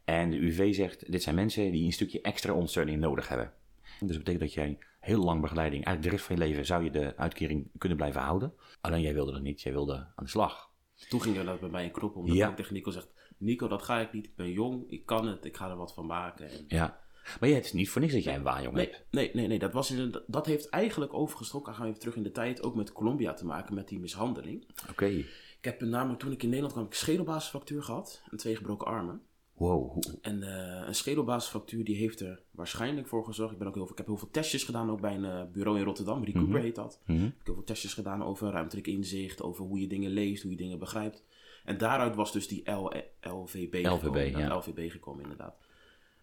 [0.05, 3.51] En de UWV zegt, dit zijn mensen die een stukje extra ondersteuning nodig hebben.
[3.99, 6.83] Dus dat betekent dat jij heel lang begeleiding, eigenlijk de rest van je leven zou
[6.83, 8.53] je de uitkering kunnen blijven houden.
[8.81, 10.71] Alleen jij wilde dat niet, jij wilde aan de slag.
[11.09, 12.27] Toen ging er dat bij mij een knop om.
[12.27, 12.49] Dat Ja.
[12.49, 14.25] ik tegen Nico zegt, Nico, dat ga ik niet.
[14.25, 16.49] Ik ben jong, ik kan het, ik ga er wat van maken.
[16.49, 17.01] En Ja.
[17.39, 19.05] Maar ja, het is niet voor niks dat jij een waaijong Nee, hebt.
[19.11, 19.59] nee, nee, nee.
[19.59, 22.75] Dat, was in, dat heeft eigenlijk overgestoken, gaan we even terug in de tijd, ook
[22.75, 24.67] met Colombia te maken, met die mishandeling.
[24.89, 25.05] Oké.
[25.05, 28.87] Ik heb namelijk, toen ik in Nederland kwam, ik een schedelbasisfractuur gehad en twee gebroken
[28.87, 29.21] armen.
[29.63, 30.03] Wow.
[30.21, 33.51] En eh, een schedelbasisfractuur die heeft er waarschijnlijk voor gezorgd.
[33.53, 35.41] Ik, ben ook heel veel, ik heb heel veel testjes gedaan, ook bij een eh,
[35.51, 36.63] bureau in Rotterdam, Recouper Mhm.
[36.63, 37.01] heet dat.
[37.05, 37.17] Mhm.
[37.23, 40.51] Ik heb heel veel testjes gedaan over ruimtelijk inzicht, over hoe je dingen leest, hoe
[40.51, 41.23] je dingen begrijpt.
[41.65, 44.57] En daaruit was dus die L, LVB, LVB, gekomen, ja.
[44.57, 45.55] LVB gekomen, inderdaad.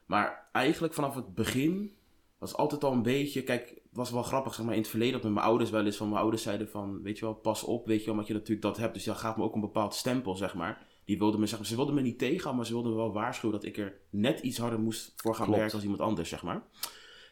[0.07, 1.93] Maar eigenlijk vanaf het begin
[2.39, 3.43] was altijd al een beetje...
[3.43, 5.85] Kijk, het was wel grappig, zeg maar, in het verleden dat met mijn ouders wel
[5.85, 6.09] eens van...
[6.09, 8.63] Mijn ouders zeiden van, weet je wel, pas op, weet je wel, omdat je natuurlijk
[8.63, 8.95] dat hebt.
[8.95, 10.87] Dus dat gaat me ook een bepaald stempel, zeg maar.
[11.11, 13.13] Die wilden me, zeg maar, ze wilden me niet tegenhouden, maar ze wilden me wel
[13.13, 13.57] waarschuwen...
[13.61, 15.59] dat ik er net iets harder moest voor gaan Klopt.
[15.59, 16.63] werken als iemand anders, zeg maar.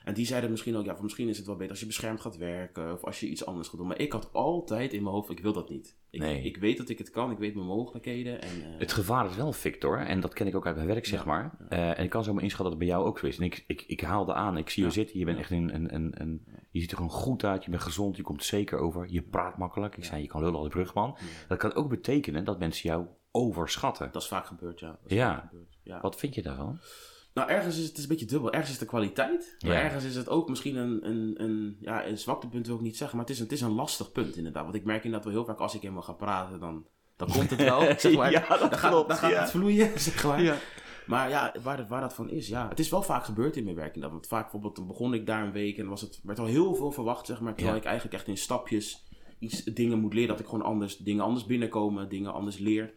[0.04, 2.36] En die zeiden misschien ook, ja, misschien is het wel beter als je beschermd gaat
[2.36, 3.86] werken of als je iets anders gaat doen.
[3.86, 5.96] Maar ik had altijd in mijn hoofd, ik wil dat niet.
[6.10, 6.42] Ik, Nee.
[6.42, 8.42] ik weet dat ik het kan, ik weet mijn mogelijkheden.
[8.42, 11.06] En, eh, Het gevaar is wel, Victor, en dat ken ik ook uit mijn werk,
[11.06, 11.56] zeg Ja, maar.
[11.68, 13.38] Eh, en ik kan zo maar inschatten dat het bij jou ook zo is.
[13.38, 14.94] En ik, ik, ik haalde aan, ik zie je Ja.
[14.94, 16.46] zitten, je bent echt een, een, een, een...
[16.70, 19.58] Je ziet er gewoon goed uit, je bent gezond, je komt zeker over, je praat
[19.58, 19.96] makkelijk.
[19.96, 21.16] Ik zei, je kan lullen als brugman.
[21.48, 23.06] Dat kan ook betekenen dat mensen jou
[23.38, 24.08] overschatten.
[24.12, 24.98] Dat is vaak gebeurd, ja.
[25.06, 25.34] Ja.
[25.34, 26.00] vaak gebeurd, ja.
[26.00, 26.80] Wat vind je daarvan?
[27.34, 28.52] Nou, ergens is het, het is een beetje dubbel.
[28.52, 29.56] Ergens is de kwaliteit.
[29.60, 29.80] Maar Ja.
[29.82, 33.16] ergens is het ook misschien een, een, een, ja, een zwaktepunt, wil ik niet zeggen.
[33.16, 34.62] Maar het is, een, het is een lastig punt, inderdaad.
[34.62, 37.50] Want ik merk inderdaad wel heel vaak, als ik helemaal ga praten, dan, dan komt
[37.50, 37.80] het wel.
[37.98, 38.30] Zeg maar.
[38.30, 39.40] Ja, dat dan gaat, klopt, dan gaat ja.
[39.40, 40.42] het vloeien, zeg maar.
[40.42, 40.56] Ja.
[41.06, 42.68] Maar ja, waar, dat- waar dat van is, ja.
[42.68, 43.94] Het is wel vaak gebeurd in mijn werk.
[43.94, 44.12] inderdaad.
[44.12, 46.74] Want vaak bijvoorbeeld, dan begon ik daar een week en was het, werd al heel
[46.74, 47.54] veel verwacht, zeg maar.
[47.54, 49.06] Terwijl ik eigenlijk echt in stapjes
[49.38, 50.28] iets dingen moet leren.
[50.28, 52.92] Dat ik gewoon anders, dingen anders binnenkomen, dingen anders leer.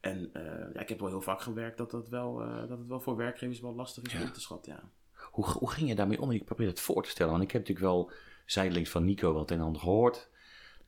[0.00, 0.42] En eh,
[0.74, 3.16] ja, ik heb wel heel vaak gewerkt dat, dat, wel, eh, dat het wel voor
[3.16, 4.26] werkgevers wel lastig is om Ja.
[4.26, 4.90] in te schatten, ja.
[5.30, 6.30] Hoe, hoe ging je daarmee om?
[6.30, 8.10] Ik probeer het voor te stellen, want ik heb natuurlijk wel
[8.46, 10.30] zijdelings van Nico wat en ander gehoord.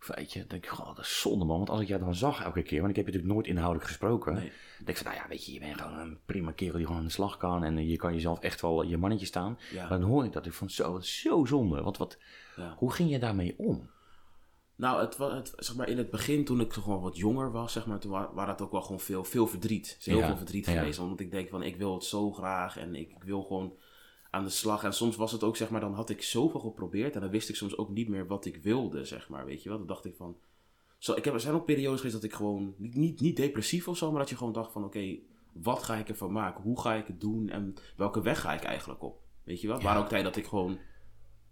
[0.07, 1.57] Weet je, denk ik, goh, dat is zonde man.
[1.57, 3.87] Want als ik jou dan zag elke keer, want ik heb je natuurlijk nooit inhoudelijk
[3.89, 4.35] gesproken.
[4.35, 4.53] Nee.
[4.79, 7.01] Denk ik van, nou ja, weet je, je bent gewoon een prima kerel die gewoon
[7.01, 7.65] aan de slag kan.
[7.65, 9.59] En eh, je kan jezelf echt wel je mannetje staan.
[9.73, 9.89] Ja.
[9.89, 11.83] Maar dan hoor ik dat, ik van zo, zo zonde.
[11.83, 12.19] Want wat,
[12.57, 12.75] Ja.
[12.77, 13.91] hoe ging je daarmee om?
[14.79, 17.87] Nou, het, het, zeg maar, in het begin, toen ik gewoon wat jonger was, zeg
[17.87, 19.87] maar, toen wa- waren het ook wel gewoon veel, veel verdriet.
[19.91, 20.73] Er is heel Ja, veel verdriet ja.
[20.73, 20.99] geweest.
[20.99, 23.73] Omdat ik denk van, ik wil het zo graag en ik, ik wil gewoon
[24.31, 24.85] aan de slag.
[24.85, 27.49] En soms was het ook, zeg maar, dan had ik zoveel geprobeerd en dan wist
[27.49, 29.79] ik soms ook niet meer wat ik wilde, zeg maar, weet je wel.
[29.79, 30.37] Dan dacht ik van,
[30.99, 33.89] zo, ik heb, er zijn ook periodes geweest dat ik gewoon, niet, niet, niet depressief
[33.89, 35.17] of zo, maar dat je gewoon dacht van, oké,
[35.53, 36.63] wat ga ik ervan maken?
[36.63, 37.49] Hoe ga ik het doen?
[37.49, 39.21] En welke weg ga ik eigenlijk op?
[39.45, 39.81] Weet je wel?
[39.81, 40.79] Waren ook tijden dat ik gewoon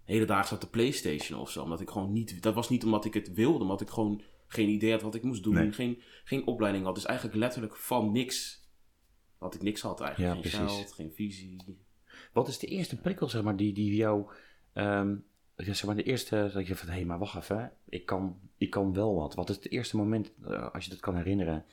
[0.07, 1.62] hele dagen zat de Playstation of zo.
[1.62, 2.42] Omdat ik gewoon niet...
[2.42, 5.23] Dat was niet omdat ik het wilde, omdat ik gewoon geen idee had wat ik
[5.23, 5.55] moest doen.
[5.55, 5.73] Nee.
[5.73, 6.95] Geen, geen opleiding had.
[6.95, 8.64] Dus eigenlijk letterlijk van niks.
[9.38, 10.35] Dat ik niks had eigenlijk.
[10.35, 10.77] Ja, geen precies.
[10.77, 11.77] geld, geen visie.
[12.33, 14.31] Wat is de eerste prikkel, zeg maar, die, die jou...
[14.75, 15.16] ja,
[15.57, 18.71] zeg maar, de eerste dat je van, hé, hey, maar wacht even, ik kan, ik
[18.71, 19.35] kan wel wat.
[19.35, 21.64] Wat is het eerste moment, eh, als je dat kan herinneren?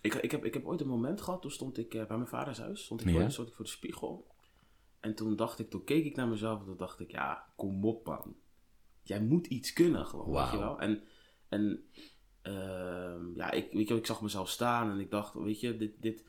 [0.00, 2.28] Ik, ik, heb, ik heb ooit een moment gehad, toen stond ik eh, bij mijn
[2.28, 2.84] vaders huis.
[2.84, 3.20] Stond ik, Ja.
[3.20, 4.26] voor, stond ik voor de spiegel.
[5.00, 7.84] En toen dacht ik, toen keek ik naar mezelf en toen dacht ik, ja, kom
[7.84, 8.36] op man.
[9.02, 10.80] Jij moet iets kunnen gewoon, weet je wel.
[10.80, 11.02] En,
[11.48, 11.84] en
[12.42, 15.92] ehm, ja, ik, weet je, ik zag mezelf staan en ik dacht, weet je, dit,
[16.02, 16.24] dit,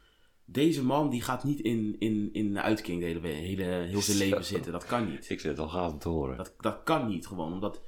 [0.45, 4.17] deze man die gaat niet in, in, in de uitking de hele, hele, heel zijn
[4.17, 4.71] leven zitten.
[4.71, 5.29] Dat kan niet.
[5.29, 6.37] Ik het al gaaf te horen.
[6.37, 7.81] Dat, dat kan niet gewoon, omdat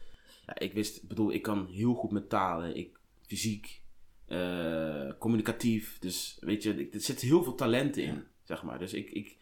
[0.46, 3.82] ja, ik wist, ik bedoel, ik kan heel goed met talen, ik, fysiek,
[4.26, 6.00] eh, communicatief.
[6.00, 8.80] Dus weet je, ik- er zit heel veel talenten in, zeg maar.
[8.80, 9.38] Dus ik, ik,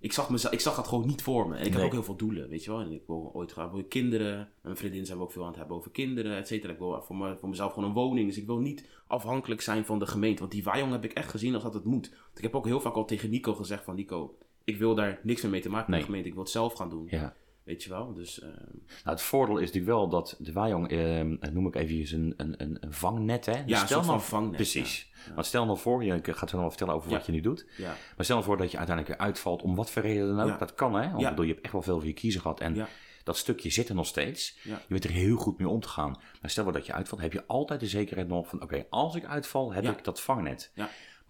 [0.00, 1.56] ik, zag mezelf, ik zag dat gewoon niet voor me.
[1.56, 2.80] En ik heb ook heel veel doelen, weet je wel.
[2.80, 4.38] En ik wil ooit gaan voor kinderen.
[4.38, 6.72] Met mijn vriendin zijn we ook veel aan het hebben over kinderen, et cetera.
[6.72, 8.26] Ik wil voor, me, voor mezelf gewoon een woning.
[8.28, 10.40] Dus ik wil niet afhankelijk zijn van de gemeente.
[10.40, 12.08] Want die waaijong heb ik echt gezien als dat het moet.
[12.10, 13.94] Want ik heb ook heel vaak al tegen Nico gezegd van...
[13.94, 15.98] Nico, ik wil daar niks meer mee te maken met Nee.
[16.00, 16.28] de gemeente.
[16.28, 17.06] Ik wil het zelf gaan doen.
[17.10, 17.34] Ja.
[17.64, 18.12] Weet je wel?
[18.14, 18.40] Dus...
[18.40, 22.34] ehm, Nou, het voordeel is natuurlijk wel dat de Wajong, eh, noem ik even een,
[22.36, 23.52] een, een, een vangnet, hè?
[23.52, 25.10] Ja, een soort nou- van vangnet, Precies.
[25.26, 25.34] ja.
[25.34, 27.66] Want stel nou voor, je gaat zo nog wel vertellen over wat je nu doet.
[27.76, 27.94] ja.
[28.16, 30.58] Maar stel nou voor dat je uiteindelijk weer uitvalt, om wat voor reden dan ook.
[30.58, 31.10] Dat kan, hè?
[31.10, 32.60] Want bedoel, je hebt echt wel veel voor je kiezen gehad.
[32.60, 32.74] En
[33.24, 34.58] dat stukje zit er nog steeds.
[34.62, 36.18] Je weet er heel goed mee om te gaan.
[36.40, 38.62] Maar stel nou dat je uitvalt, heb je altijd de zekerheid nog van...
[38.62, 40.72] Oké, als ik uitval, heb ik dat vangnet.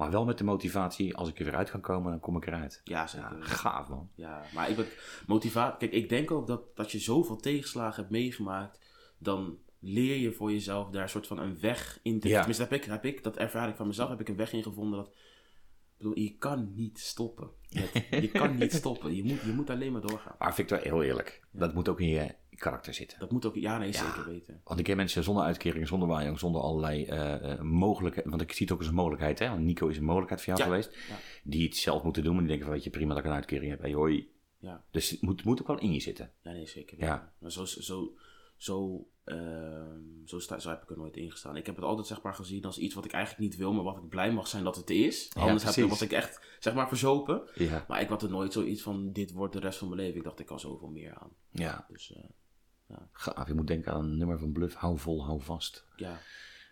[0.01, 2.47] Maar wel met de motivatie, als ik er weer uit kan komen, dan kom ik
[2.47, 2.81] eruit.
[2.85, 3.39] Ja, zeker.
[3.39, 4.11] Ja, gaaf, man.
[4.15, 4.87] Ja, maar ik ben
[5.27, 5.79] motivatie.
[5.79, 8.81] Kijk, ik denk ook dat dat je zoveel tegenslagen hebt meegemaakt,
[9.19, 12.29] dan leer je voor jezelf daar een soort van een weg in te.
[12.29, 12.37] Ja.
[12.37, 14.63] Tenminste, heb ik, heb ik, dat ervaar ik van mezelf, heb ik een weg in
[14.63, 15.09] gevonden dat.
[15.09, 17.51] Ik bedoel, je kan niet stoppen.
[17.75, 19.15] Met- je kan niet stoppen.
[19.15, 20.35] Je moet, je moet alleen maar doorgaan.
[20.39, 21.41] Maar Victor, heel eerlijk.
[21.51, 23.19] Dat moet ook in je karakter zitten.
[23.19, 24.05] Dat moet ook, ja, nee, Ja.
[24.07, 24.61] zeker weten.
[24.65, 28.31] Want ik ken mensen zonder uitkering, zonder waaijong, zonder allerlei eh eh, mogelijkheden.
[28.31, 29.49] Want ik zie het ook als een mogelijkheid, hè.
[29.49, 30.77] Want Nico is een mogelijkheid voor jou Ja.
[30.77, 30.99] geweest.
[31.45, 32.33] Die het zelf moeten doen.
[32.33, 33.81] Maar die denken van, weet je, prima dat ik een uitkering heb.
[33.81, 34.29] Hey, hoi.
[34.59, 36.31] Ja, Dus het moet, moet ook wel in je zitten.
[36.43, 37.33] ja nee, zeker Ja.
[37.39, 38.13] Maar zo, zo,
[38.61, 41.57] zo, ehm, zo, sta, zo heb ik er nooit in gestaan.
[41.57, 43.85] Ik heb het altijd zeg maar gezien als iets wat ik eigenlijk niet wil, maar
[43.85, 45.31] wat ik blij mag zijn dat het is.
[45.35, 47.43] Ja, Anders heb, was ik echt, zeg maar, verzopen.
[47.55, 47.85] Ja.
[47.89, 50.17] Maar ik had er nooit zoiets van, dit wordt de rest van mijn leven.
[50.17, 51.31] Ik dacht, ik kan zoveel meer aan.
[51.51, 51.87] Ja.
[51.89, 53.49] Dus eh, Gaaf.
[53.49, 54.75] Je moet denken aan een nummer van Bluff.
[54.75, 55.85] Hou vol, hou vast.
[55.97, 56.19] ja.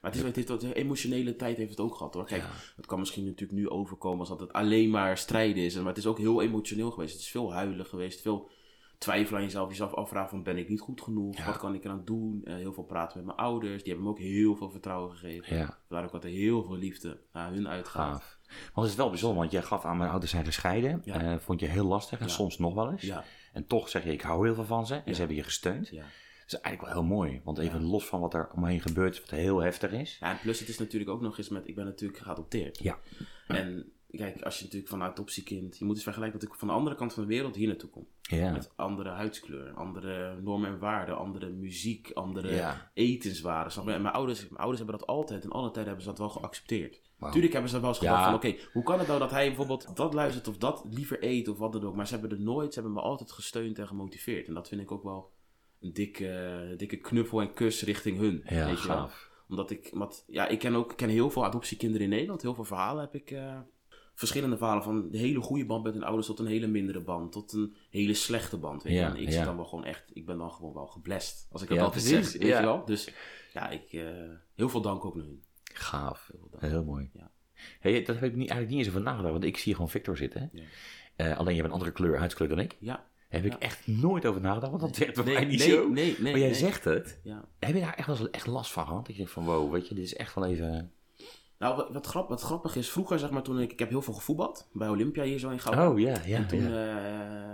[0.01, 2.25] Maar het is, het heeft, de emotionele tijd heeft het ook gehad hoor.
[2.27, 2.51] Kijk, Ja.
[2.77, 5.75] het kan misschien natuurlijk nu overkomen als dat het alleen maar strijden is.
[5.77, 7.13] Maar het is ook heel emotioneel geweest.
[7.13, 8.21] Het is veel huilen geweest.
[8.21, 8.51] Veel
[8.99, 9.69] twijfelen aan jezelf.
[9.69, 11.37] Jezelf afvragen van, ben ik niet goed genoeg?
[11.37, 11.47] Ja.
[11.47, 12.41] Wat kan ik eraan doen?
[12.45, 13.83] Eh, heel veel praten met mijn ouders.
[13.83, 15.57] Die hebben me ook heel veel vertrouwen gegeven.
[15.57, 15.79] Ja.
[15.89, 18.39] Vandaar ook er heel veel liefde naar hun uitgaat.
[18.49, 21.03] Want het is wel bijzonder, want jij gaf aan mijn ouders zijn gescheiden.
[21.05, 21.21] Ja.
[21.21, 22.33] Eh, vond je heel lastig en Ja.
[22.33, 23.03] soms nog wel eens.
[23.03, 24.95] Ja, En toch zeg je, ik hou heel veel van ze.
[24.95, 25.91] En ze hebben je gesteund.
[25.91, 27.41] Dat is eigenlijk wel heel mooi.
[27.45, 30.17] Want even los van wat er omheen gebeurt, wat heel heftig is.
[30.21, 32.79] Ja, en plus het is natuurlijk ook nog eens met, ik ben natuurlijk geadopteerd.
[32.79, 32.99] Ja.
[33.47, 36.75] En kijk, als je natuurlijk van adoptiekind, je moet eens vergelijken dat ik van de
[36.75, 38.07] andere kant van de wereld hier naartoe kom.
[38.23, 38.53] Ja.
[38.53, 42.91] Met andere huidskleur, andere normen en waarden, andere muziek, andere Ja.
[43.87, 43.93] je?
[43.93, 46.29] En mijn ouders, mijn ouders hebben dat altijd, in alle tijden hebben ze dat wel
[46.29, 47.01] geaccepteerd.
[47.19, 47.33] Wauw.
[47.33, 48.25] Tuurlijk hebben ze wel eens gedacht Ja.
[48.25, 51.49] van, oké, hoe kan het nou dat hij bijvoorbeeld dat luistert of dat liever eet
[51.49, 51.95] of wat dan ook.
[51.95, 54.47] Maar ze hebben er nooit, ze hebben me altijd gesteund en gemotiveerd.
[54.49, 55.31] En dat vind ik ook wel
[55.81, 58.43] een dikke, dikke knuffel en kus richting hun.
[58.49, 59.09] Ja, weet je wel?
[59.49, 62.43] Omdat ik, wat, ja, ik ken ook ik ken heel veel adoptiekinderen in Nederland.
[62.43, 63.31] Heel veel verhalen heb ik.
[63.31, 63.59] eh,
[64.19, 67.33] verschillende verhalen van de hele goede band met hun ouders tot een hele mindere band.
[67.33, 68.83] Tot een hele slechte band.
[68.83, 68.99] Weet je.
[68.99, 69.31] Ja, En ik ja.
[69.31, 71.49] zit dan wel gewoon echt, ik ben dan gewoon wel geblest.
[71.51, 72.85] Als ik dat Ja, altijd zeg, weet je wel.
[72.85, 73.13] Dus
[73.53, 74.03] ja, ik, eh,
[74.55, 75.43] heel veel dank ook naar hun.
[75.73, 76.31] Gaaf.
[76.59, 77.11] Heel mooi.
[77.13, 77.31] Ja.
[77.81, 80.17] Hey, dat heb ik niet, eigenlijk niet eens over nagedacht, want ik zie gewoon Victor
[80.17, 80.51] zitten.
[81.17, 82.77] Eh, alleen je hebt een andere kleur, huidskleur dan ik.
[82.79, 83.07] Ja.
[83.29, 85.89] Heb ik echt nooit over nagedacht, want dat werkt bij mij niet nee, zo.
[85.89, 86.33] nee, nee.
[86.33, 87.21] maar jij zegt het.
[87.23, 87.45] Ja.
[87.59, 89.01] Heb je daar echt wel echt last van gehad?
[89.01, 90.93] Dat je denkt van, wow, weet je, dit is echt wel even...
[91.59, 94.03] Nou, wat, wat, grap, wat grappig is, vroeger zeg maar toen ik, ik heb heel
[94.03, 95.91] veel gevoetbald bij Olympia hier zo in Gouda.
[95.91, 96.37] Oh ja, ja.
[96.37, 96.99] en toen, ja.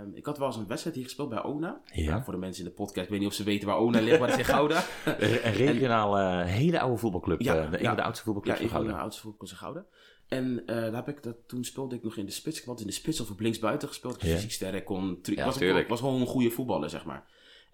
[0.01, 1.81] eh, ik had wel eens een wedstrijd hier gespeeld bij ONA.
[1.93, 2.23] Ja.
[2.23, 4.19] Voor de mensen in de podcast, ik weet niet of ze weten waar ONA ligt,
[4.19, 4.83] maar dat is in Gouda.
[5.05, 7.41] Een regionale, hele oude voetbalclub.
[7.41, 7.95] Ja, eh, de, een ja.
[7.95, 8.95] de oudste Ja, voetbalclubs ik van Gouda.
[8.97, 9.85] de oudste in Gouda.
[10.27, 12.59] En eh, daar heb ik dat, toen speelde ik nog in de spits.
[12.59, 14.15] Ik had in de spits of op linksbuiten gespeeld.
[14.15, 14.35] Ik was Ja.
[14.35, 15.19] fysiek sterk, kon...
[15.21, 15.87] Ja, was, tuurlijk.
[15.87, 17.25] was gewoon een goede voetballer, zeg maar.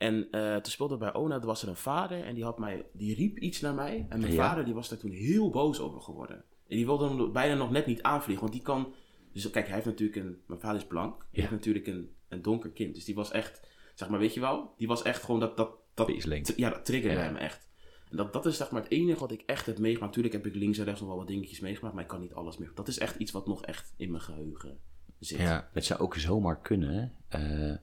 [0.02, 2.86] En eh, toen speelde bij ONA, er was er een vader en die, had mij,
[2.94, 4.06] die riep iets naar mij.
[4.10, 4.48] En mijn Ja.
[4.48, 6.38] vader die was daar toen heel boos over geworden.
[6.68, 8.94] En die wilde hem bijna nog net niet aanvliegen, want die kan...
[9.34, 10.42] Dus kijk, hij heeft natuurlijk een...
[10.48, 11.26] Mijn vader is blank.
[11.32, 11.40] Ja.
[11.40, 12.96] heeft natuurlijk een, een donker kind.
[12.96, 13.68] Dus die was echt...
[13.96, 14.74] Zeg maar, weet je wel?
[14.78, 15.58] Die was echt gewoon dat...
[15.58, 16.12] dat, dat
[16.56, 17.24] ja, dat triggerde Ja.
[17.24, 17.68] hem echt.
[18.10, 20.16] En dat, dat is zeg maar het enige wat ik echt heb meegemaakt.
[20.16, 22.34] Natuurlijk heb ik links en rechts nog wel wat dingetjes meegemaakt, maar ik kan niet
[22.34, 22.72] alles meer.
[22.76, 24.78] Dat is echt iets wat nog echt in mijn geheugen
[25.20, 25.40] zit.
[25.40, 27.14] Ja, het zou ook zomaar kunnen.
[27.28, 27.76] eh,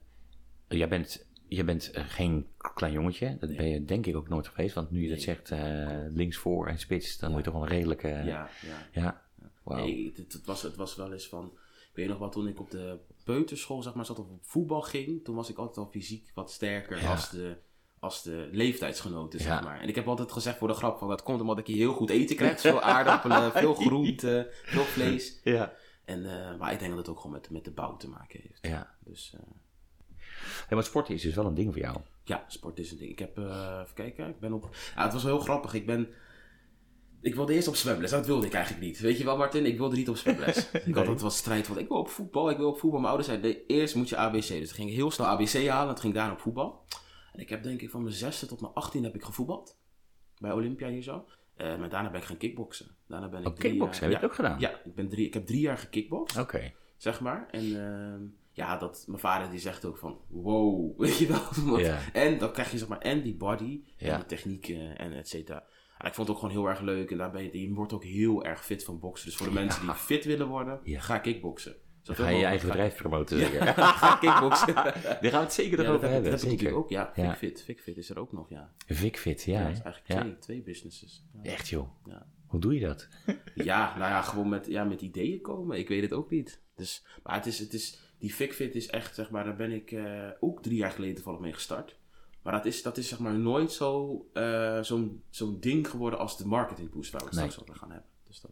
[0.67, 3.37] jij bent, jij bent eh, geen klein jongetje.
[3.39, 4.75] Dat ben je denk ik ook nooit geweest.
[4.75, 7.63] Want nu je dat zegt, eh, links voor en spits, dan moet je toch wel
[7.63, 8.07] een redelijke...
[8.07, 8.23] ja.
[8.23, 8.49] ja.
[8.91, 9.21] ja.
[9.63, 9.83] Wauw.
[9.85, 11.45] Nee, het, het was, het was wel eens van...
[11.89, 14.81] Ik weet nog wel, toen ik op de peuterschool zeg maar, zat of op voetbal
[14.81, 15.23] ging...
[15.23, 17.11] toen was ik altijd al fysiek wat sterker Ja.
[17.11, 17.57] als, de,
[17.99, 19.45] als de leeftijdsgenoten, Ja.
[19.45, 19.79] zeg maar.
[19.81, 21.07] En ik heb altijd gezegd voor de grap van...
[21.07, 22.61] dat komt omdat ik hier heel goed eten krijg.
[22.61, 25.39] Veel aardappelen, veel groente, veel vlees.
[25.43, 25.73] Ja.
[26.05, 28.39] En, eh, maar ik denk dat het ook gewoon met, met de bouw te maken
[28.41, 28.59] heeft.
[28.61, 28.95] Ja.
[29.05, 29.33] Dus...
[29.35, 29.41] eh,
[30.67, 31.97] Hey, maar sporten is dus wel een ding voor jou.
[32.23, 33.11] Ja, sport is een ding.
[33.11, 34.69] Ik heb, eh, even kijken, ik ben op...
[34.95, 35.73] Ja, het was wel heel grappig.
[35.73, 36.09] Ik ben...
[37.21, 38.11] Ik wilde eerst op zwemles.
[38.11, 38.99] Dat wilde ik eigenlijk niet.
[38.99, 39.65] Weet je wel, Martin?
[39.65, 40.71] Ik wilde niet op zwemles.
[40.85, 42.99] Ik had het was strijd van, ik wil op voetbal, ik wil op voetbal.
[42.99, 44.47] Mijn ouders zeiden, nee, eerst moet je ABC.
[44.47, 46.83] Dus ik ging heel snel ABC halen en toen ging daarna op voetbal.
[47.33, 49.77] En ik heb denk ik van mijn zesde tot mijn 18 heb ik gevoetbald.
[50.37, 51.25] Bij Olympia hier zo.
[51.55, 52.95] Eh, maar daarna ben ik gaan kickboksen.
[53.07, 54.59] Daarna ben ik Oh, kickboksen, heb je het ook gedaan?
[54.59, 56.73] Ja, ik, ben drie, ik heb drie jaar gekickbokst Oké.
[56.97, 57.47] zeg maar.
[57.51, 58.21] En ehm,
[58.59, 61.79] ja, dat, mijn vader die zegt ook van, wow, weet je wel.
[62.13, 65.63] En dan krijg je zeg maar, en die body, en de technieken en et cetera.
[65.97, 67.11] En ik vond het ook gewoon heel erg leuk.
[67.11, 69.27] En daar ben je, je wordt ook heel erg fit van boksen.
[69.27, 70.99] Dus voor de mensen die fit willen worden, Ja.
[70.99, 71.71] ga kickboksen.
[72.03, 73.63] Dan Zoveel ga je je eigen bedrijf promoten zeker.
[73.65, 74.73] Ja, ga kickboksen.
[74.75, 76.31] Daar gaan we het zeker dat erover ik- hebben.
[76.31, 76.73] dat heb ik zeker.
[76.73, 77.11] natuurlijk ook, ja.
[77.29, 77.63] Fikfit.
[77.63, 78.73] Fikfit is er ook nog, ja.
[78.87, 79.63] Vicfit, ja.
[79.63, 81.25] Dat is eigenlijk twee, twee businesses.
[81.43, 81.89] Echt joh.
[82.05, 82.25] Ja.
[82.47, 83.07] Hoe doe je dat?
[83.55, 85.77] Ja, nou ja, gewoon met, ja, met ideeën komen.
[85.77, 86.61] Ik weet het ook niet.
[86.75, 89.91] Dus, maar het is, het is, die FICFIT is echt, zeg maar, daar ben ik
[89.91, 91.97] eh, ook drie jaar geleden toevallig mee gestart.
[92.41, 96.37] Maar dat is, dat is zeg maar nooit zo, eh, zo'n zo'n ding geworden als
[96.37, 97.49] de marketing boost waar we het Nee.
[97.49, 98.09] straks over gaan hebben.
[98.27, 98.51] Dus dat,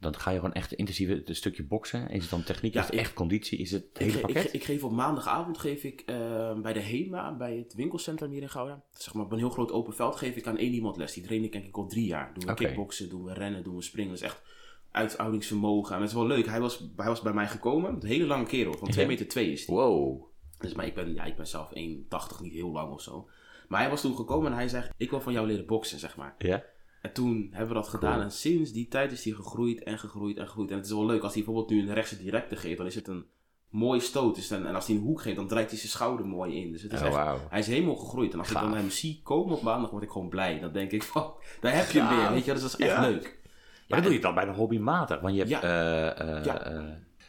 [0.00, 2.08] Dan ga je gewoon echt intensief het stukje boksen.
[2.08, 2.72] Is het dan techniek?
[2.74, 3.58] Ja, is het ik- echt conditie?
[3.58, 4.42] Is het het ik, hele ge- ik, pakket?
[4.50, 8.42] ge- ik geef op maandagavond geef ik eh, bij de HEMA, bij het winkelcentrum hier
[8.42, 10.96] in Gouda, zeg maar op een heel groot open veld, geef ik aan één iemand
[10.96, 11.12] les.
[11.12, 12.34] Die train ik denk ik al drie jaar.
[12.34, 12.64] Doen we Oké.
[12.64, 14.10] kickboksen, doen we rennen, doen we springen.
[14.10, 14.42] Dat is echt
[14.90, 15.94] uithoudingsvermogen.
[15.94, 16.46] En dat is wel leuk.
[16.46, 19.10] Hij was, hij was bij mij gekomen, een hele lange kerel, van 2 Ja.
[19.10, 19.76] meter twee is hij.
[19.76, 20.22] Wow.
[20.58, 21.72] Dus, maar ik ben, ja, ik ben zelf 1,80,
[22.40, 23.28] niet heel lang of zo.
[23.68, 26.16] Maar hij was toen gekomen en hij zegt, ik wil van jou leren boksen, zeg
[26.16, 26.34] maar.
[26.38, 26.62] Ja?
[27.02, 28.22] En toen hebben we dat gedaan Cool.
[28.24, 30.70] en sinds die tijd is hij gegroeid en gegroeid en gegroeid.
[30.70, 32.94] En het is wel leuk, als hij bijvoorbeeld nu een rechtse directe geeft, dan is
[32.94, 33.24] het een
[33.68, 34.34] mooi stoot.
[34.34, 36.72] Dus dan, en als hij een hoek geeft, dan draait hij zijn schouder mooi in.
[36.72, 37.38] Dus het is Oh, echt, wauw.
[37.48, 38.32] hij is helemaal gegroeid.
[38.32, 40.58] En als ik dan hem zie komen op maandag, word ik gewoon blij.
[40.60, 42.52] Dan denk ik van, daar heb je hem weer, weet je.
[42.52, 43.00] Dus dat is echt Ja.
[43.00, 43.38] leuk.
[43.88, 45.20] Maar dan doe je het dan bijna hobbymatig.
[45.20, 45.50] Want je hebt...
[45.50, 45.62] Ja.
[45.62, 46.84] eh, eh, eh,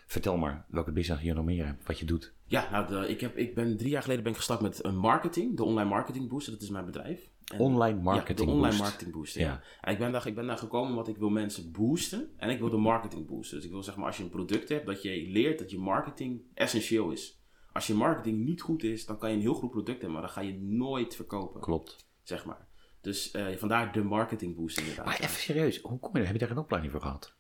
[0.08, 1.88] vertel maar welke business je nog meer hebt.
[1.88, 2.34] Wat je doet.
[2.46, 5.58] Ja, nou, ik, heb, ik ben drie jaar geleden ben ik gestart met een marketing,
[5.58, 6.54] de online marketing booster.
[6.54, 7.30] Dat is mijn bedrijf.
[7.54, 8.82] En- Online marketing Ja, de online boost.
[8.82, 9.42] marketing booster.
[9.42, 9.48] Ja.
[9.48, 9.62] Ja.
[9.82, 12.60] En ik ben, daar, ik ben daar gekomen omdat ik wil mensen boosten en ik
[12.60, 13.56] wil de marketing boosten.
[13.58, 15.78] Dus ik wil zeg maar als je een product hebt, dat je leert dat je
[15.78, 17.42] marketing essentieel is.
[17.74, 20.22] Als je marketing niet goed is, dan kan je een heel goed product hebben, maar
[20.22, 22.08] dan ga je nooit verkopen, Klopt.
[22.24, 22.68] zeg maar.
[23.02, 25.06] Dus eh, vandaar de marketing boost inderdaad.
[25.06, 25.80] Maar even serieus.
[25.82, 26.26] Hoe kom je er?
[26.26, 27.34] Heb je daar een opleiding voor gehad?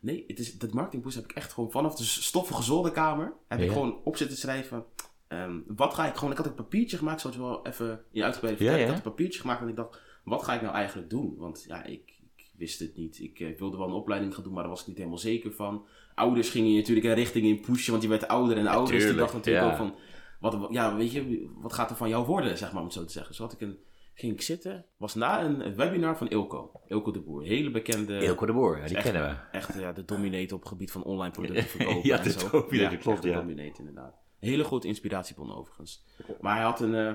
[0.00, 3.32] Nee, het is, dat marketing boost heb ik echt gewoon vanaf de stoffige zolderkamer.
[3.48, 4.84] Heb ik gewoon op zitten schrijven.
[5.28, 6.30] ehm, wat ga ik gewoon.
[6.30, 8.80] Ik had een papiertje gemaakt, zoals je wel even je uitgebreid Ja, vertellen.
[8.80, 8.84] ja.
[8.92, 11.34] Ik had een papiertje gemaakt en ik dacht, wat ga ik nou eigenlijk doen?
[11.36, 13.18] Want ja, ik, ik wist het niet.
[13.20, 15.52] Ik eh, wilde wel een opleiding gaan doen, maar daar was ik niet helemaal zeker
[15.52, 15.86] van.
[16.14, 18.94] Ouders gingen je natuurlijk een richting in pushen, want je werd ouder en ouder.
[18.94, 19.94] dus die dachten natuurlijk ook van,
[20.40, 22.94] wat, wat- ja, weet je, wat gaat er van jou worden, zeg maar, om het
[22.96, 23.30] zo te zeggen.
[23.30, 23.78] Dus had ik een,
[24.14, 26.80] ging ik zitten, was na een, webinar van Ilko.
[26.86, 28.18] Ilko de Boer, hele bekende...
[28.18, 28.78] Eelco de Boer.
[28.78, 29.56] Ja, die echt- kennen we.
[29.58, 32.08] Echt ja, de dominator op het gebied van online producten verkopen.
[32.08, 32.50] Ja, en de zo.
[32.50, 33.34] dominator, klopt, echt de ja.
[33.40, 34.14] dominator inderdaad.
[34.38, 36.04] Hele grote inspiratiebron overigens.
[36.40, 37.14] Maar hij had een, eh,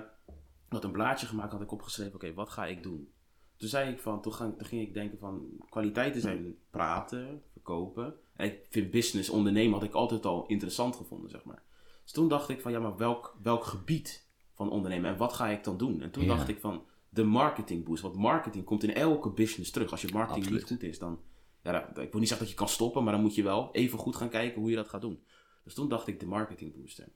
[0.69, 3.09] had een blaadje gemaakt, had ik opgeschreven, oké, wat ga ik doen?
[3.57, 8.13] Toen zei ik van, toen, ging, toen ging ik denken van, kwaliteiten zijn praten, verkopen.
[8.35, 11.63] En ik vind business, ondernemen had ik altijd al interessant gevonden, zeg maar.
[12.03, 15.47] Dus toen dacht ik van, ja, maar welk, welk gebied van ondernemen en wat ga
[15.47, 16.01] ik dan doen?
[16.01, 16.29] En toen Ja.
[16.35, 18.01] dacht ik van, de marketing boost.
[18.01, 19.91] Want marketing komt in elke business terug.
[19.91, 20.69] Als je marketing Absoluut.
[20.69, 21.19] niet goed is, dan...
[21.63, 23.99] Ja, ik wil niet zeggen dat je kan stoppen, maar dan moet je wel even
[23.99, 25.19] goed gaan kijken hoe je dat gaat doen.
[25.63, 27.07] Dus toen dacht ik de marketing booster.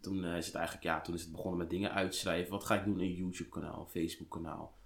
[0.00, 2.50] Toen eh, is het eigenlijk, ja, toen is het begonnen met dingen uitschrijven.
[2.52, 3.00] Wat ga ik doen?
[3.00, 4.76] Een YouTube kanaal, Facebook kanaal.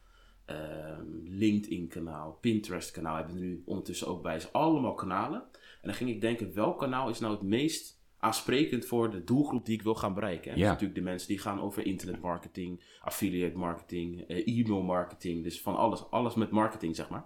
[0.45, 4.43] ehm, LinkedIn kanaal, Pinterest kanaal hebben we er nu ondertussen ook bij.
[4.53, 5.41] Allemaal kanalen.
[5.53, 9.65] En dan ging ik denken, welk kanaal is nou het meest aansprekend voor de doelgroep
[9.67, 10.53] die ik wil gaan bereiken?
[10.53, 10.65] En Ja.
[10.65, 15.43] is natuurlijk de mensen die gaan over internetmarketing, affiliate marketing, eh, e-mail marketing.
[15.43, 17.25] Dus van alles, alles met marketing, zeg maar.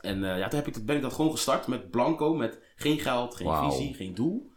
[0.00, 2.98] En eh, ja, toen heb ik, ben ik dat gewoon gestart met blanco, met geen
[2.98, 4.52] geld, geen visie, geen doel.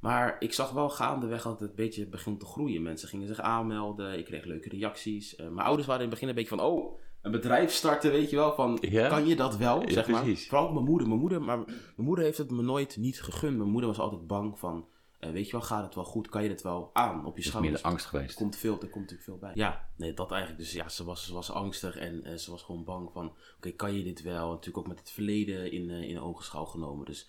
[0.00, 2.82] Maar ik zag wel gaandeweg dat het een beetje begon te groeien.
[2.82, 5.36] Mensen gingen zich aanmelden, ik kreeg leuke reacties.
[5.36, 8.30] Eh, mijn ouders waren in het begin een beetje van, oh, een bedrijf starten, weet
[8.30, 9.08] je wel, van, Ja.
[9.08, 10.22] kan je dat wel, Ja, zeg maar.
[10.22, 10.48] precies.
[10.48, 11.08] Vooral mijn moeder.
[11.08, 13.56] Mijn moeder, maar mijn moeder heeft het me nooit niet gegund.
[13.56, 14.86] Mijn moeder was altijd bang van,
[15.18, 16.28] eh, weet je wel, gaat het wel goed?
[16.28, 17.82] Kan je het wel aan op je is meer schouders?
[17.82, 18.34] de angst Er geweest.
[18.36, 19.50] komt veel, er komt natuurlijk veel bij.
[19.54, 20.60] Ja, nee, dat eigenlijk.
[20.62, 23.70] Dus ja, ze was, ze was angstig en eh, ze was gewoon bang van, oké,
[23.70, 24.48] kan je dit wel?
[24.50, 27.06] Natuurlijk ook met het verleden in, eh, in ogenschouw genomen.
[27.06, 27.28] Dus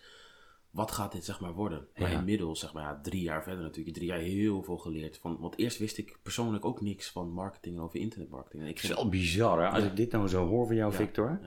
[0.75, 1.87] wat gaat dit zeg maar worden?
[1.95, 2.17] Maar Ja.
[2.19, 5.17] inmiddels, zeg maar, ja, drie jaar verder natuurlijk, drie jaar heel veel geleerd.
[5.17, 8.63] Van, want eerst wist ik persoonlijk ook niks van marketing en over internetmarketing.
[8.63, 9.67] En ik Het is wel bizar, hè?
[9.69, 9.89] Als Ja.
[9.89, 10.97] ik dit nou zo hoor van jou, Ja.
[10.97, 11.39] Victor.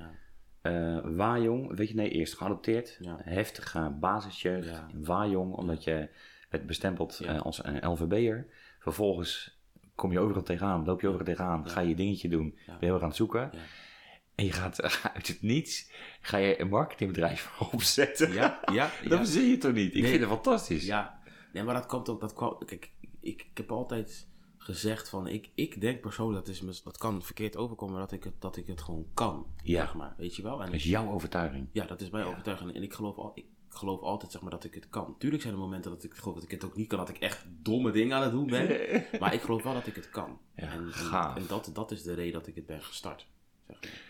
[0.60, 2.98] Eh Wajong, weet je, nee, eerst geadopteerd.
[3.16, 4.68] Heftige basisjeugd.
[4.68, 4.88] Ja.
[4.94, 6.08] Wajong, omdat je
[6.50, 8.46] werd bestempeld eh, als een LVB'er.
[8.78, 9.58] Vervolgens
[9.94, 12.86] kom je overal tegenaan, loop je overal tegenaan, ga je je dingetje doen, ben je
[12.92, 13.50] weer aan het zoeken.
[14.38, 14.82] En je gaat
[15.14, 18.32] uit het niets, ga je een marketingbedrijf opzetten.
[18.32, 18.90] ja, ja.
[19.02, 19.16] Dat ja.
[19.16, 19.94] verzin je toch niet?
[19.94, 20.10] Ik Nee.
[20.10, 20.84] vind het fantastisch.
[20.86, 21.20] Ja,
[21.52, 22.20] nee, maar dat komt ook.
[22.20, 24.26] Dat kwam, kijk, ik, ik heb altijd
[24.58, 25.26] gezegd van.
[25.26, 28.66] Ik, ik denk persoonlijk, dat, is, dat kan verkeerd overkomen, dat ik het, dat ik
[28.66, 29.46] het gewoon kan.
[29.62, 29.80] Ja.
[29.84, 30.60] Zeg maar, weet je wel?
[30.60, 31.68] En Dat is jouw overtuiging.
[31.72, 32.74] ja, dat is mijn overtuiging.
[32.74, 35.14] En ik geloof, al, ik geloof altijd zeg maar, dat ik het kan.
[35.18, 37.18] Tuurlijk zijn er momenten dat ik geloof dat ik het ook niet kan, dat ik
[37.18, 38.68] echt domme dingen aan het doen ben.
[39.20, 40.38] maar ik geloof wel dat ik het kan.
[40.56, 40.92] Ja, en
[41.36, 43.26] en, dat, dat is de reden dat ik het ben gestart.
[43.66, 44.06] Zeg maar.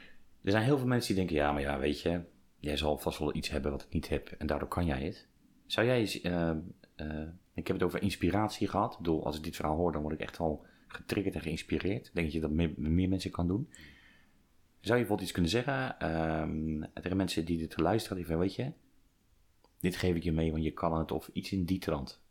[0.48, 2.20] Er zijn heel veel mensen die denken, ja, maar ja, weet je,
[2.58, 5.28] jij zal vast wel iets hebben wat ik niet heb en daardoor kan jij het.
[5.66, 6.50] Zou jij eens, eh,
[6.94, 8.92] eh, ik heb het over inspiratie gehad.
[8.92, 12.10] Ik bedoel, als ik dit verhaal hoor, dan word ik echt wel getriggerd en geïnspireerd.
[12.14, 13.68] Denk je dat meer, meer mensen kan doen.
[14.80, 18.54] Zou je bijvoorbeeld iets kunnen zeggen ehm, tegen mensen die dit luisteren, die van, weet
[18.54, 18.72] je,
[19.80, 22.22] dit geef ik je mee, want je kan het, of iets in die trant.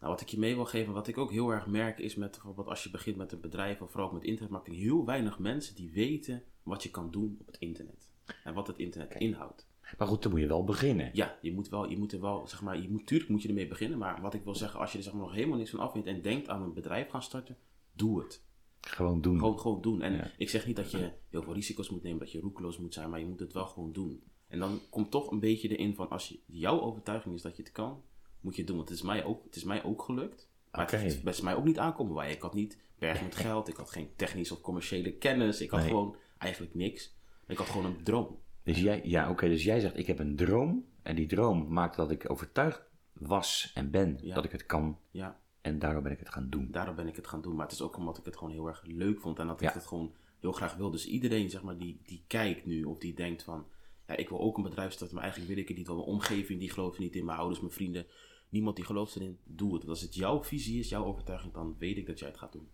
[0.00, 2.30] Nou, wat ik je mee wil geven, wat ik ook heel erg merk, is met
[2.30, 5.74] bijvoorbeeld als je begint met een bedrijf of vooral ook met internetmarketing, heel weinig mensen
[5.74, 8.10] die weten wat je kan doen op het internet.
[8.44, 9.66] En wat het internet inhoudt.
[9.98, 11.10] Maar goed, dan moet je wel beginnen.
[11.12, 13.48] Ja, je moet wel, je moet er wel, zeg maar, je moet, tuurlijk moet je
[13.48, 15.70] ermee beginnen, maar wat ik wil zeggen, als je er zeg maar, nog helemaal niks
[15.70, 17.56] van af weet en denkt aan een bedrijf gaan starten,
[17.92, 18.42] doe het.
[18.80, 19.38] Gewoon doen.
[19.38, 20.02] Gewoon, gewoon doen.
[20.02, 20.30] En Ja.
[20.38, 23.10] ik zeg niet dat je heel veel risico's moet nemen, dat je roekeloos moet zijn,
[23.10, 24.22] maar je moet het wel gewoon doen.
[24.48, 27.62] En dan komt toch een beetje erin van, als je, jouw overtuiging is dat je
[27.62, 28.02] het kan,
[28.40, 28.76] moet je het doen.
[28.76, 30.48] Want het is mij ook, het is mij ook gelukt.
[30.72, 32.32] Maar het is best mij ook niet aankomen bij.
[32.32, 35.80] Ik had niet bergen met geld, ik had geen technische of commerciële kennis, ik had
[35.80, 35.88] Nee.
[35.88, 37.14] gewoon eigenlijk niks.
[37.46, 38.38] Ik had gewoon een droom.
[38.62, 40.84] Dus jij, ja, oké, dus jij zegt, ik heb een droom.
[41.02, 42.82] En die droom maakte dat ik overtuigd
[43.12, 44.34] was en ben Ja.
[44.34, 44.98] dat ik het kan.
[45.10, 46.70] Ja, En daardoor ben ik het gaan doen.
[46.70, 47.54] daarom ben ik het gaan doen.
[47.54, 49.68] Maar het is ook omdat ik het gewoon heel erg leuk vond en dat Ja.
[49.68, 50.90] ik het gewoon heel graag wil.
[50.90, 53.66] Dus iedereen zeg maar, die, die kijkt nu of die denkt van...
[54.06, 55.86] Ja, ik wil ook een bedrijf starten, maar eigenlijk wil ik het niet.
[55.86, 58.06] Want mijn omgeving die gelooft niet in, mijn ouders, mijn vrienden.
[58.48, 59.78] Niemand die gelooft erin, doe het.
[59.84, 62.52] Want als het jouw visie is, jouw overtuiging, dan weet ik dat jij het gaat
[62.52, 62.68] doen.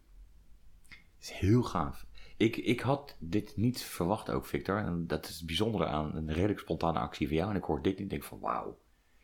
[0.89, 2.07] Het is heel gaaf.
[2.41, 4.77] Ik, ik had dit niet verwacht ook, Victor.
[4.77, 7.51] En dat is het bijzondere aan een redelijk spontane actie van jou.
[7.51, 8.79] En ik hoor dit en denk van, wauw.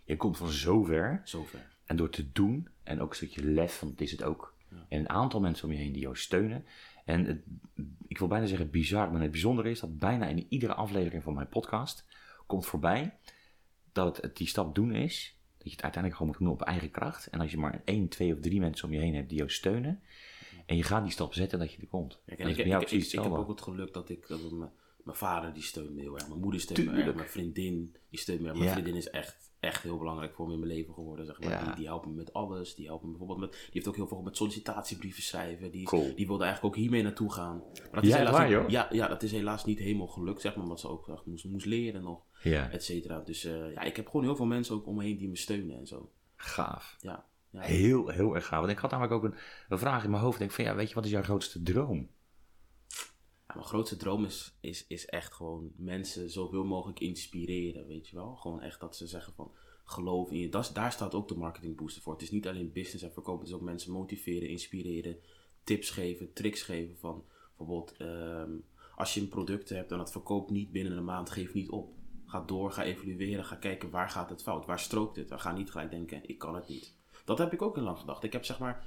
[0.04, 1.20] Je komt van zo ver.
[1.24, 1.76] Zover.
[1.84, 4.56] En door te doen, en ook een stukje lef, want het is het ook.
[4.88, 6.64] En een aantal mensen om je heen die jou steunen.
[7.04, 7.42] En het,
[8.06, 11.34] ik wil bijna zeggen bizar, maar het bijzondere is dat bijna in iedere aflevering van
[11.34, 12.04] mijn podcast
[12.46, 13.18] komt voorbij
[13.92, 15.38] dat het die stap doen is.
[15.56, 17.26] Dat je het uiteindelijk gewoon moet doen op eigen kracht.
[17.26, 19.50] En als je maar één, twee of drie mensen om je heen hebt die jou
[19.50, 20.02] steunen.
[20.66, 22.20] En je gaat die stap zetten dat je er komt.
[22.26, 24.70] Kijk, en ik, ik, ik, precies ik heb ook het geluk dat ik, dat mijn,
[25.04, 27.06] mijn vader die steunt me heel erg, mijn moeder steunt me Tuurlijk.
[27.06, 28.54] erg, mijn vriendin die steunt me erg.
[28.56, 28.74] Mijn Ja.
[28.74, 31.50] vriendin is echt, echt heel belangrijk voor me in mijn leven geworden, zeg maar.
[31.50, 31.64] Ja.
[31.64, 34.08] Die, die helpen me met alles, die helpen me bijvoorbeeld met, die heeft ook heel
[34.08, 36.14] veel met sollicitatiebrieven schrijven, die, Cool.
[36.14, 37.56] die wilde eigenlijk ook hiermee naartoe gaan.
[37.56, 38.68] Maar dat Ja, is helaas waar, niet- joh?
[38.68, 41.44] Ja, ja, dat is helaas niet helemaal gelukt, zeg maar, omdat ze ook echt moest,
[41.44, 43.20] moest leren nog, Ja, et cetera.
[43.20, 45.36] Dus eh, ja, ik heb gewoon heel veel mensen ook om me heen die me
[45.36, 46.10] steunen en zo.
[46.36, 46.96] gaaf.
[47.00, 47.26] Ja,
[47.56, 47.68] ja.
[47.68, 48.60] Heel, heel erg gaaf.
[48.60, 49.34] Want ik had namelijk ook een,
[49.68, 50.34] een vraag in mijn hoofd.
[50.34, 52.10] Ik denk van, ja, weet je, wat is jouw grootste droom?
[53.48, 58.16] Ja, mijn grootste droom is, is, is echt gewoon mensen zoveel mogelijk inspireren, weet je
[58.16, 58.34] wel.
[58.34, 59.52] Gewoon echt dat ze zeggen van,
[59.84, 60.48] geloof in je.
[60.48, 62.12] Dat, daar staat ook de marketing booster voor.
[62.12, 65.16] Het is niet alleen business en verkopen, het is ook mensen motiveren, inspireren,
[65.64, 67.24] tips geven, tricks geven van,
[67.56, 68.50] bijvoorbeeld, ehm,
[68.96, 71.94] als je een product hebt en dat verkoopt niet binnen een maand, geef niet op.
[72.26, 75.30] Ga door, ga evalueren, ga kijken waar gaat het fout, waar strookt het.
[75.30, 76.95] En ga niet gelijk denken, ik kan het niet.
[77.26, 78.22] Dat heb ik ook heel lang gedacht.
[78.22, 78.86] Ik heb zeg maar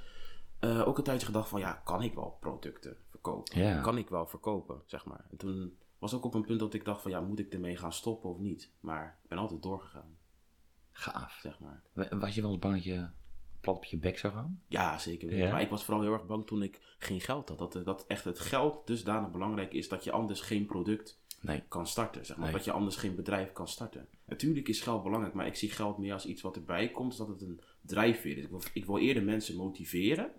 [0.58, 3.82] eh, ook een tijdje gedacht van, ja, kan ik wel producten verkopen?
[3.82, 5.24] Kan ik wel verkopen, zeg maar.
[5.30, 7.76] En toen was ook op een punt dat ik dacht van, ja, moet ik ermee
[7.76, 8.70] gaan stoppen of niet?
[8.80, 10.16] Maar ik ben altijd doorgegaan,
[10.92, 11.38] Gaaf.
[11.42, 11.82] zeg maar.
[11.92, 13.06] Wa- Was je wel eens bang dat je
[13.60, 14.62] plat op je bek zou gaan?
[14.68, 15.36] Ja, zeker.
[15.36, 15.50] Ja?
[15.50, 17.58] Maar ik was vooral heel erg bang toen ik geen geld had.
[17.58, 21.62] Dat, dat echt het geld dusdanig belangrijk is dat je anders geen product Nee.
[21.68, 22.26] kan starten.
[22.26, 22.44] Zeg maar.
[22.46, 22.54] Nee.
[22.54, 24.08] Dat je anders geen bedrijf kan starten.
[24.24, 27.40] Natuurlijk is geld belangrijk, maar ik zie geld meer als iets wat erbij komt, zodat
[27.40, 28.44] het een drijfveer is.
[28.44, 30.32] Ik wil, ik wil eerder mensen motiveren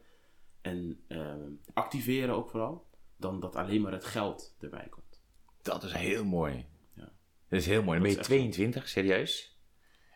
[0.61, 2.87] en ehm, activeren ook vooral,
[3.17, 5.21] dan dat alleen maar het geld erbij komt.
[5.61, 6.65] Dat is heel mooi.
[6.95, 7.11] Ja.
[7.47, 7.93] Dat is heel mooi.
[7.93, 9.59] Dan ben je Dat is echt 22, serieus.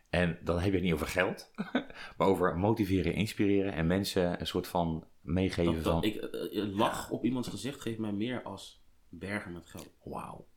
[0.10, 1.52] En dan heb je het niet over geld,
[2.18, 6.04] maar over motiveren, inspireren en mensen een soort van meegeven Dat, dat, van...
[6.04, 9.90] ik, eh, eh, lach op iemands gezicht geeft mij meer als bergen met geld.
[10.04, 10.48] Wauw.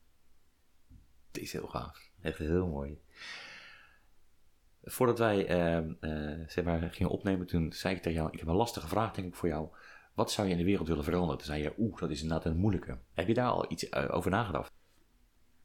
[1.30, 2.10] Dit is heel gaaf.
[2.20, 2.98] Echt heel mooi.
[4.90, 8.48] Voordat wij ehm, eh, zeg maar, gingen opnemen, toen zei ik tegen jou: Ik heb
[8.48, 9.68] een lastige vraag, denk ik, voor jou.
[10.14, 11.36] Wat zou je in de wereld willen veranderen?
[11.36, 12.98] Toen zei je: Oeh, dat is inderdaad een moeilijke.
[13.14, 14.72] Heb je daar al iets eh, over nagedacht?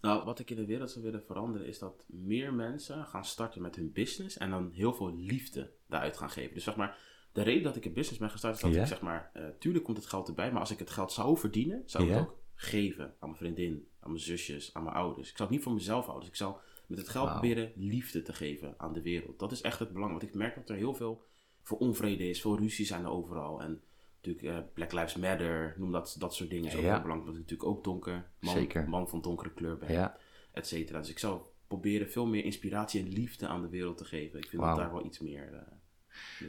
[0.02, 3.62] Nou, wat ik in de wereld zou willen veranderen is dat meer mensen gaan starten
[3.62, 6.54] met hun business en dan heel veel liefde daaruit gaan geven.
[6.54, 6.98] Dus zeg maar,
[7.32, 9.84] de reden dat ik een business ben gestart is dat ik zeg maar, eh, tuurlijk
[9.86, 12.38] komt het geld erbij, maar als ik het geld zou verdienen, zou ik het ook
[12.56, 15.30] geven aan mijn vriendin, aan mijn zusjes, aan mijn ouders.
[15.30, 16.56] Ik zou het niet voor mezelf houden, dus ik zou
[16.88, 19.40] met het geld proberen liefde te geven aan de wereld.
[19.40, 21.24] Dat is echt het belang, want ik merk dat er heel veel
[21.62, 23.82] voor onvrede is, veel ruzie zijn er overal en
[24.22, 26.92] natuurlijk eh, Black Lives Matter, noem dat, dat soort dingen is ook Ja.
[26.94, 28.90] heel belangrijk, ik natuurlijk ook donker, man, Zeker.
[28.90, 30.18] man van donkere kleur ben Ja,
[30.52, 31.00] et cetera.
[31.00, 34.40] Dus ik zou proberen veel meer inspiratie en liefde aan de wereld te geven.
[34.40, 35.54] Ik vind dat daar wel iets meer...
[35.54, 35.62] eh,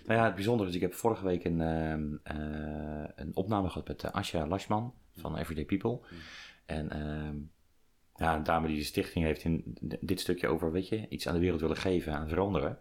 [0.05, 3.89] nou ja, het bijzondere is: ik heb vorige week een, ehm, eh, een opname gehad
[3.89, 6.01] met Asja Lashman van Everyday People.
[6.67, 7.37] En ehm,
[8.17, 11.35] ja, een dame die de stichting heeft in dit stukje over, weet je, iets aan
[11.35, 12.79] de wereld willen geven, aan veranderen.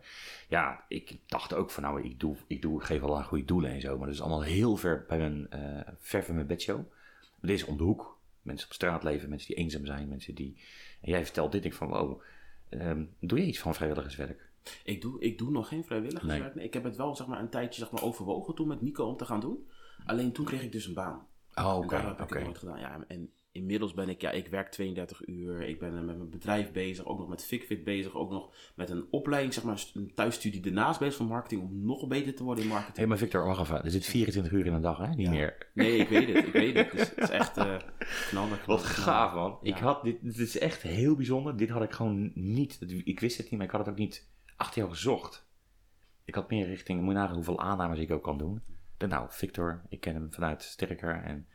[0.49, 3.45] Ja, ik dacht ook van, nou, ik, doe, ik, doe, ik geef wel aan goede
[3.45, 6.47] doelen en zo, maar dat is allemaal heel ver bij mijn, eh ver van mijn
[6.47, 6.81] bedshow.
[7.41, 8.21] Dit is om de hoek.
[8.41, 10.57] Mensen op straat leven, mensen die eenzaam zijn, mensen die...
[11.01, 12.21] En jij vertelt dit, ik van, wow,
[12.69, 14.51] ehm, doe je iets van vrijwilligerswerk?
[14.83, 16.55] ik, doe, ik doe nog geen vrijwilligerswerk.
[16.55, 16.65] Nee.
[16.65, 19.17] Ik heb het wel zeg maar, een tijdje zeg maar, overwogen toen met Nico om
[19.17, 19.67] te gaan doen.
[20.05, 21.27] Alleen toen kreeg ik dus een baan.
[21.55, 22.79] Oh, oké, daarom heb ik het nooit gedaan.
[22.79, 25.61] Ja, en inmiddels ben ik, ja, ik werk 32 uur.
[25.61, 28.15] Ik ben met mijn bedrijf bezig, ook nog met FitFit bezig.
[28.15, 31.61] Ook nog met een opleiding, zeg maar, een thuisstudie ernaast bezig van marketing.
[31.61, 33.07] Om nog beter te worden in Hé, marketing.
[33.07, 33.83] maar Victor, wacht even.
[33.83, 35.07] Er zit 24 uur in een dag, hè?
[35.07, 35.29] Niet Ja.
[35.31, 35.57] meer.
[35.73, 36.91] Nee, ik weet het, ik weet het.
[36.97, 37.51] Dus het is echt
[38.29, 39.57] knallen, Wat gaaf, man.
[39.61, 39.75] Ja.
[39.75, 41.57] Ik had dit, dit is echt heel bijzonder.
[41.57, 44.29] Dit had ik gewoon niet, ik wist het niet, maar ik had het ook niet
[44.57, 45.47] achter jou gezocht.
[46.25, 48.61] Ik had meer richting, moet je nagaan hoeveel aannames ik ook kan doen.
[48.97, 51.47] Dacht, nou, Victor, ik ken hem vanuit Sterker en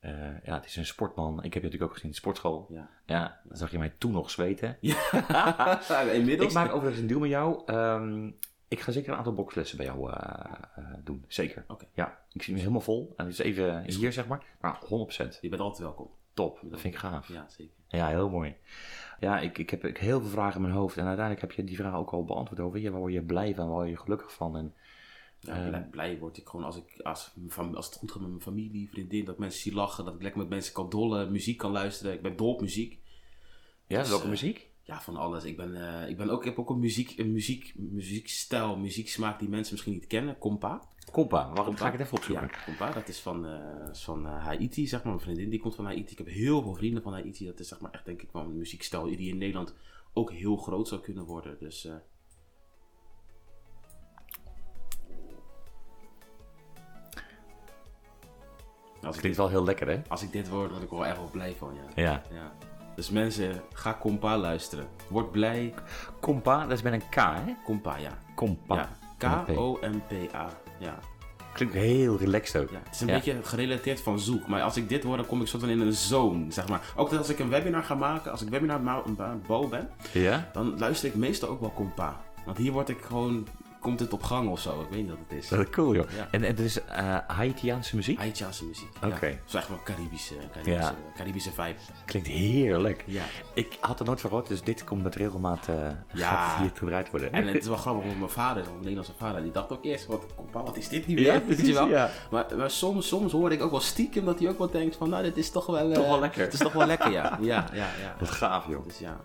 [0.00, 1.36] eh, ja, het is een sportman.
[1.36, 2.66] Ik heb je natuurlijk ook gezien in de sportschool.
[2.70, 2.90] Ja.
[3.06, 4.76] Ja, dan zag je mij toen nog zweten.
[4.80, 5.80] Ja,
[6.12, 6.48] inmiddels.
[6.48, 7.62] Ik maak overigens een deal met jou.
[7.66, 8.30] Ehm,
[8.68, 11.24] ik ga zeker een aantal boxlessen bij jou eh, eh, doen.
[11.28, 11.64] Zeker.
[11.68, 11.86] Oké.
[11.94, 13.12] Ja, ik zie me helemaal vol.
[13.16, 14.44] En is even Is hier, zeg maar.
[14.60, 15.38] Maar 100%.
[15.40, 16.10] Je bent altijd welkom.
[16.34, 16.60] Top.
[16.62, 17.28] Dat vind ik gaaf.
[17.28, 17.74] Ja, zeker.
[17.88, 18.56] Ja, heel mooi.
[19.20, 20.96] Ja, ik, ik heb ik, heel veel vragen in mijn hoofd.
[20.96, 22.78] En uiteindelijk heb je die vragen ook al beantwoord over.
[22.78, 23.66] Je, waar word je blij van?
[23.66, 24.56] Waar word je gelukkig van?
[24.56, 24.74] En,
[25.40, 25.68] Ja, Ehm.
[25.68, 27.30] blij, blij word ik gewoon als, ik, als,
[27.74, 30.40] als het goed gaat met mijn familie, vriendin, dat mensen zie lachen, dat ik lekker
[30.40, 32.12] met mensen kan dollen, muziek kan luisteren.
[32.12, 32.98] Ik ben dol op muziek.
[33.86, 34.68] ja, Dus, welke eh, muziek?
[34.82, 35.44] Ja, van alles.
[35.44, 39.38] Ik, ben, eh, ik, ben ook, ik heb ook een, muziek, een muziek, muziekstijl, muzieksmaak
[39.38, 40.38] die mensen misschien niet kennen.
[40.38, 40.88] Compa.
[41.12, 41.52] Compa.
[41.54, 42.50] ga ik het even opzoeken.
[42.52, 45.12] Ja, Compa, dat is van, eh, is van Haiti, zeg maar.
[45.12, 46.12] Mijn vriendin die komt van Haiti.
[46.12, 47.46] Ik heb heel veel vrienden van Haiti.
[47.46, 49.74] Dat is zeg maar echt denk ik wel een muziekstijl die in Nederland
[50.12, 51.56] ook heel groot zou kunnen worden.
[51.58, 51.88] Dus
[59.10, 60.00] als, ik, Klinkt wel heel lekker, hè?
[60.08, 62.02] als ik dit hoor, word ik wel echt wel blij van, ja.
[62.02, 62.22] Ja.
[62.32, 62.52] ja.
[62.96, 64.86] Dus mensen, ga Compa luisteren.
[65.08, 65.74] Word blij.
[66.20, 67.54] Kompa, dat is met een K, hè?
[67.64, 68.18] Compa, ja.
[68.34, 68.88] Kompa.
[69.18, 69.44] ja.
[69.46, 70.48] K-O-M-P-A.
[70.78, 70.98] Ja.
[71.52, 72.70] Klinkt heel relaxed ook.
[72.70, 73.14] Ja, het is een Ja.
[73.14, 74.46] beetje gerelateerd van zoek.
[74.46, 76.92] Maar als ik dit hoor, dan kom ik soort van in een zone, zeg maar.
[76.96, 78.80] Ook als ik een webinar ga maken, als ik webinar
[79.46, 80.50] bouw ben, Ja?
[80.52, 82.20] dan luister ik meestal ook wel compa.
[82.44, 83.46] Want hier word ik gewoon,
[83.80, 84.80] komt het op gang of zo.
[84.80, 85.48] Ik weet niet wat het is.
[85.48, 86.10] Dat is cool, joh.
[86.16, 86.28] Ja.
[86.30, 88.18] En, en het is eh Haitiaanse muziek?
[88.18, 88.88] Haitiaanse muziek.
[89.04, 89.26] Oké.
[89.26, 89.32] Ja.
[89.32, 90.94] Het is echt wel Caribische, Caribische, Ja.
[91.16, 91.74] Caribische vibe.
[92.04, 93.04] Klinkt heerlijk.
[93.06, 93.22] Ja.
[93.54, 95.74] Ik had er nooit van gehoord, dus dit komt met regelmaat eh
[96.12, 96.28] Ja.
[96.28, 97.32] gaat hier gebruikt worden.
[97.32, 100.06] En het is wel grappig, want mijn vader, mijn Nederlandse vader, die dacht ook eerst,
[100.06, 101.24] wat, wat is dit nu weer?
[101.24, 102.08] Ja, Weet je precies, wel?
[102.30, 105.08] Maar, maar soms, soms hoor ik ook wel stiekem dat hij ook wel denkt van,
[105.08, 105.92] nou, dit is toch wel...
[105.92, 106.40] Toch eh, wel lekker.
[106.42, 107.38] Het is toch wel lekker, ja.
[107.40, 108.16] Ja, ja, ja.
[108.20, 108.84] Wat gaaf, joh.
[108.84, 109.20] Dus ja.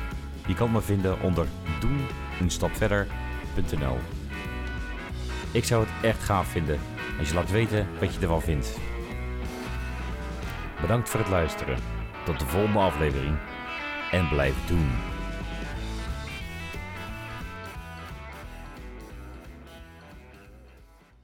[0.47, 1.47] Je kan me vinden onder
[1.80, 3.99] doen-een-stap-verder.nl.
[5.53, 6.78] Ik zou het echt gaaf vinden
[7.18, 8.78] als je laat weten wat je ervan vindt.
[10.80, 11.78] Bedankt voor het luisteren.
[12.24, 13.37] Tot de volgende aflevering.
[14.12, 15.11] En blijf doen.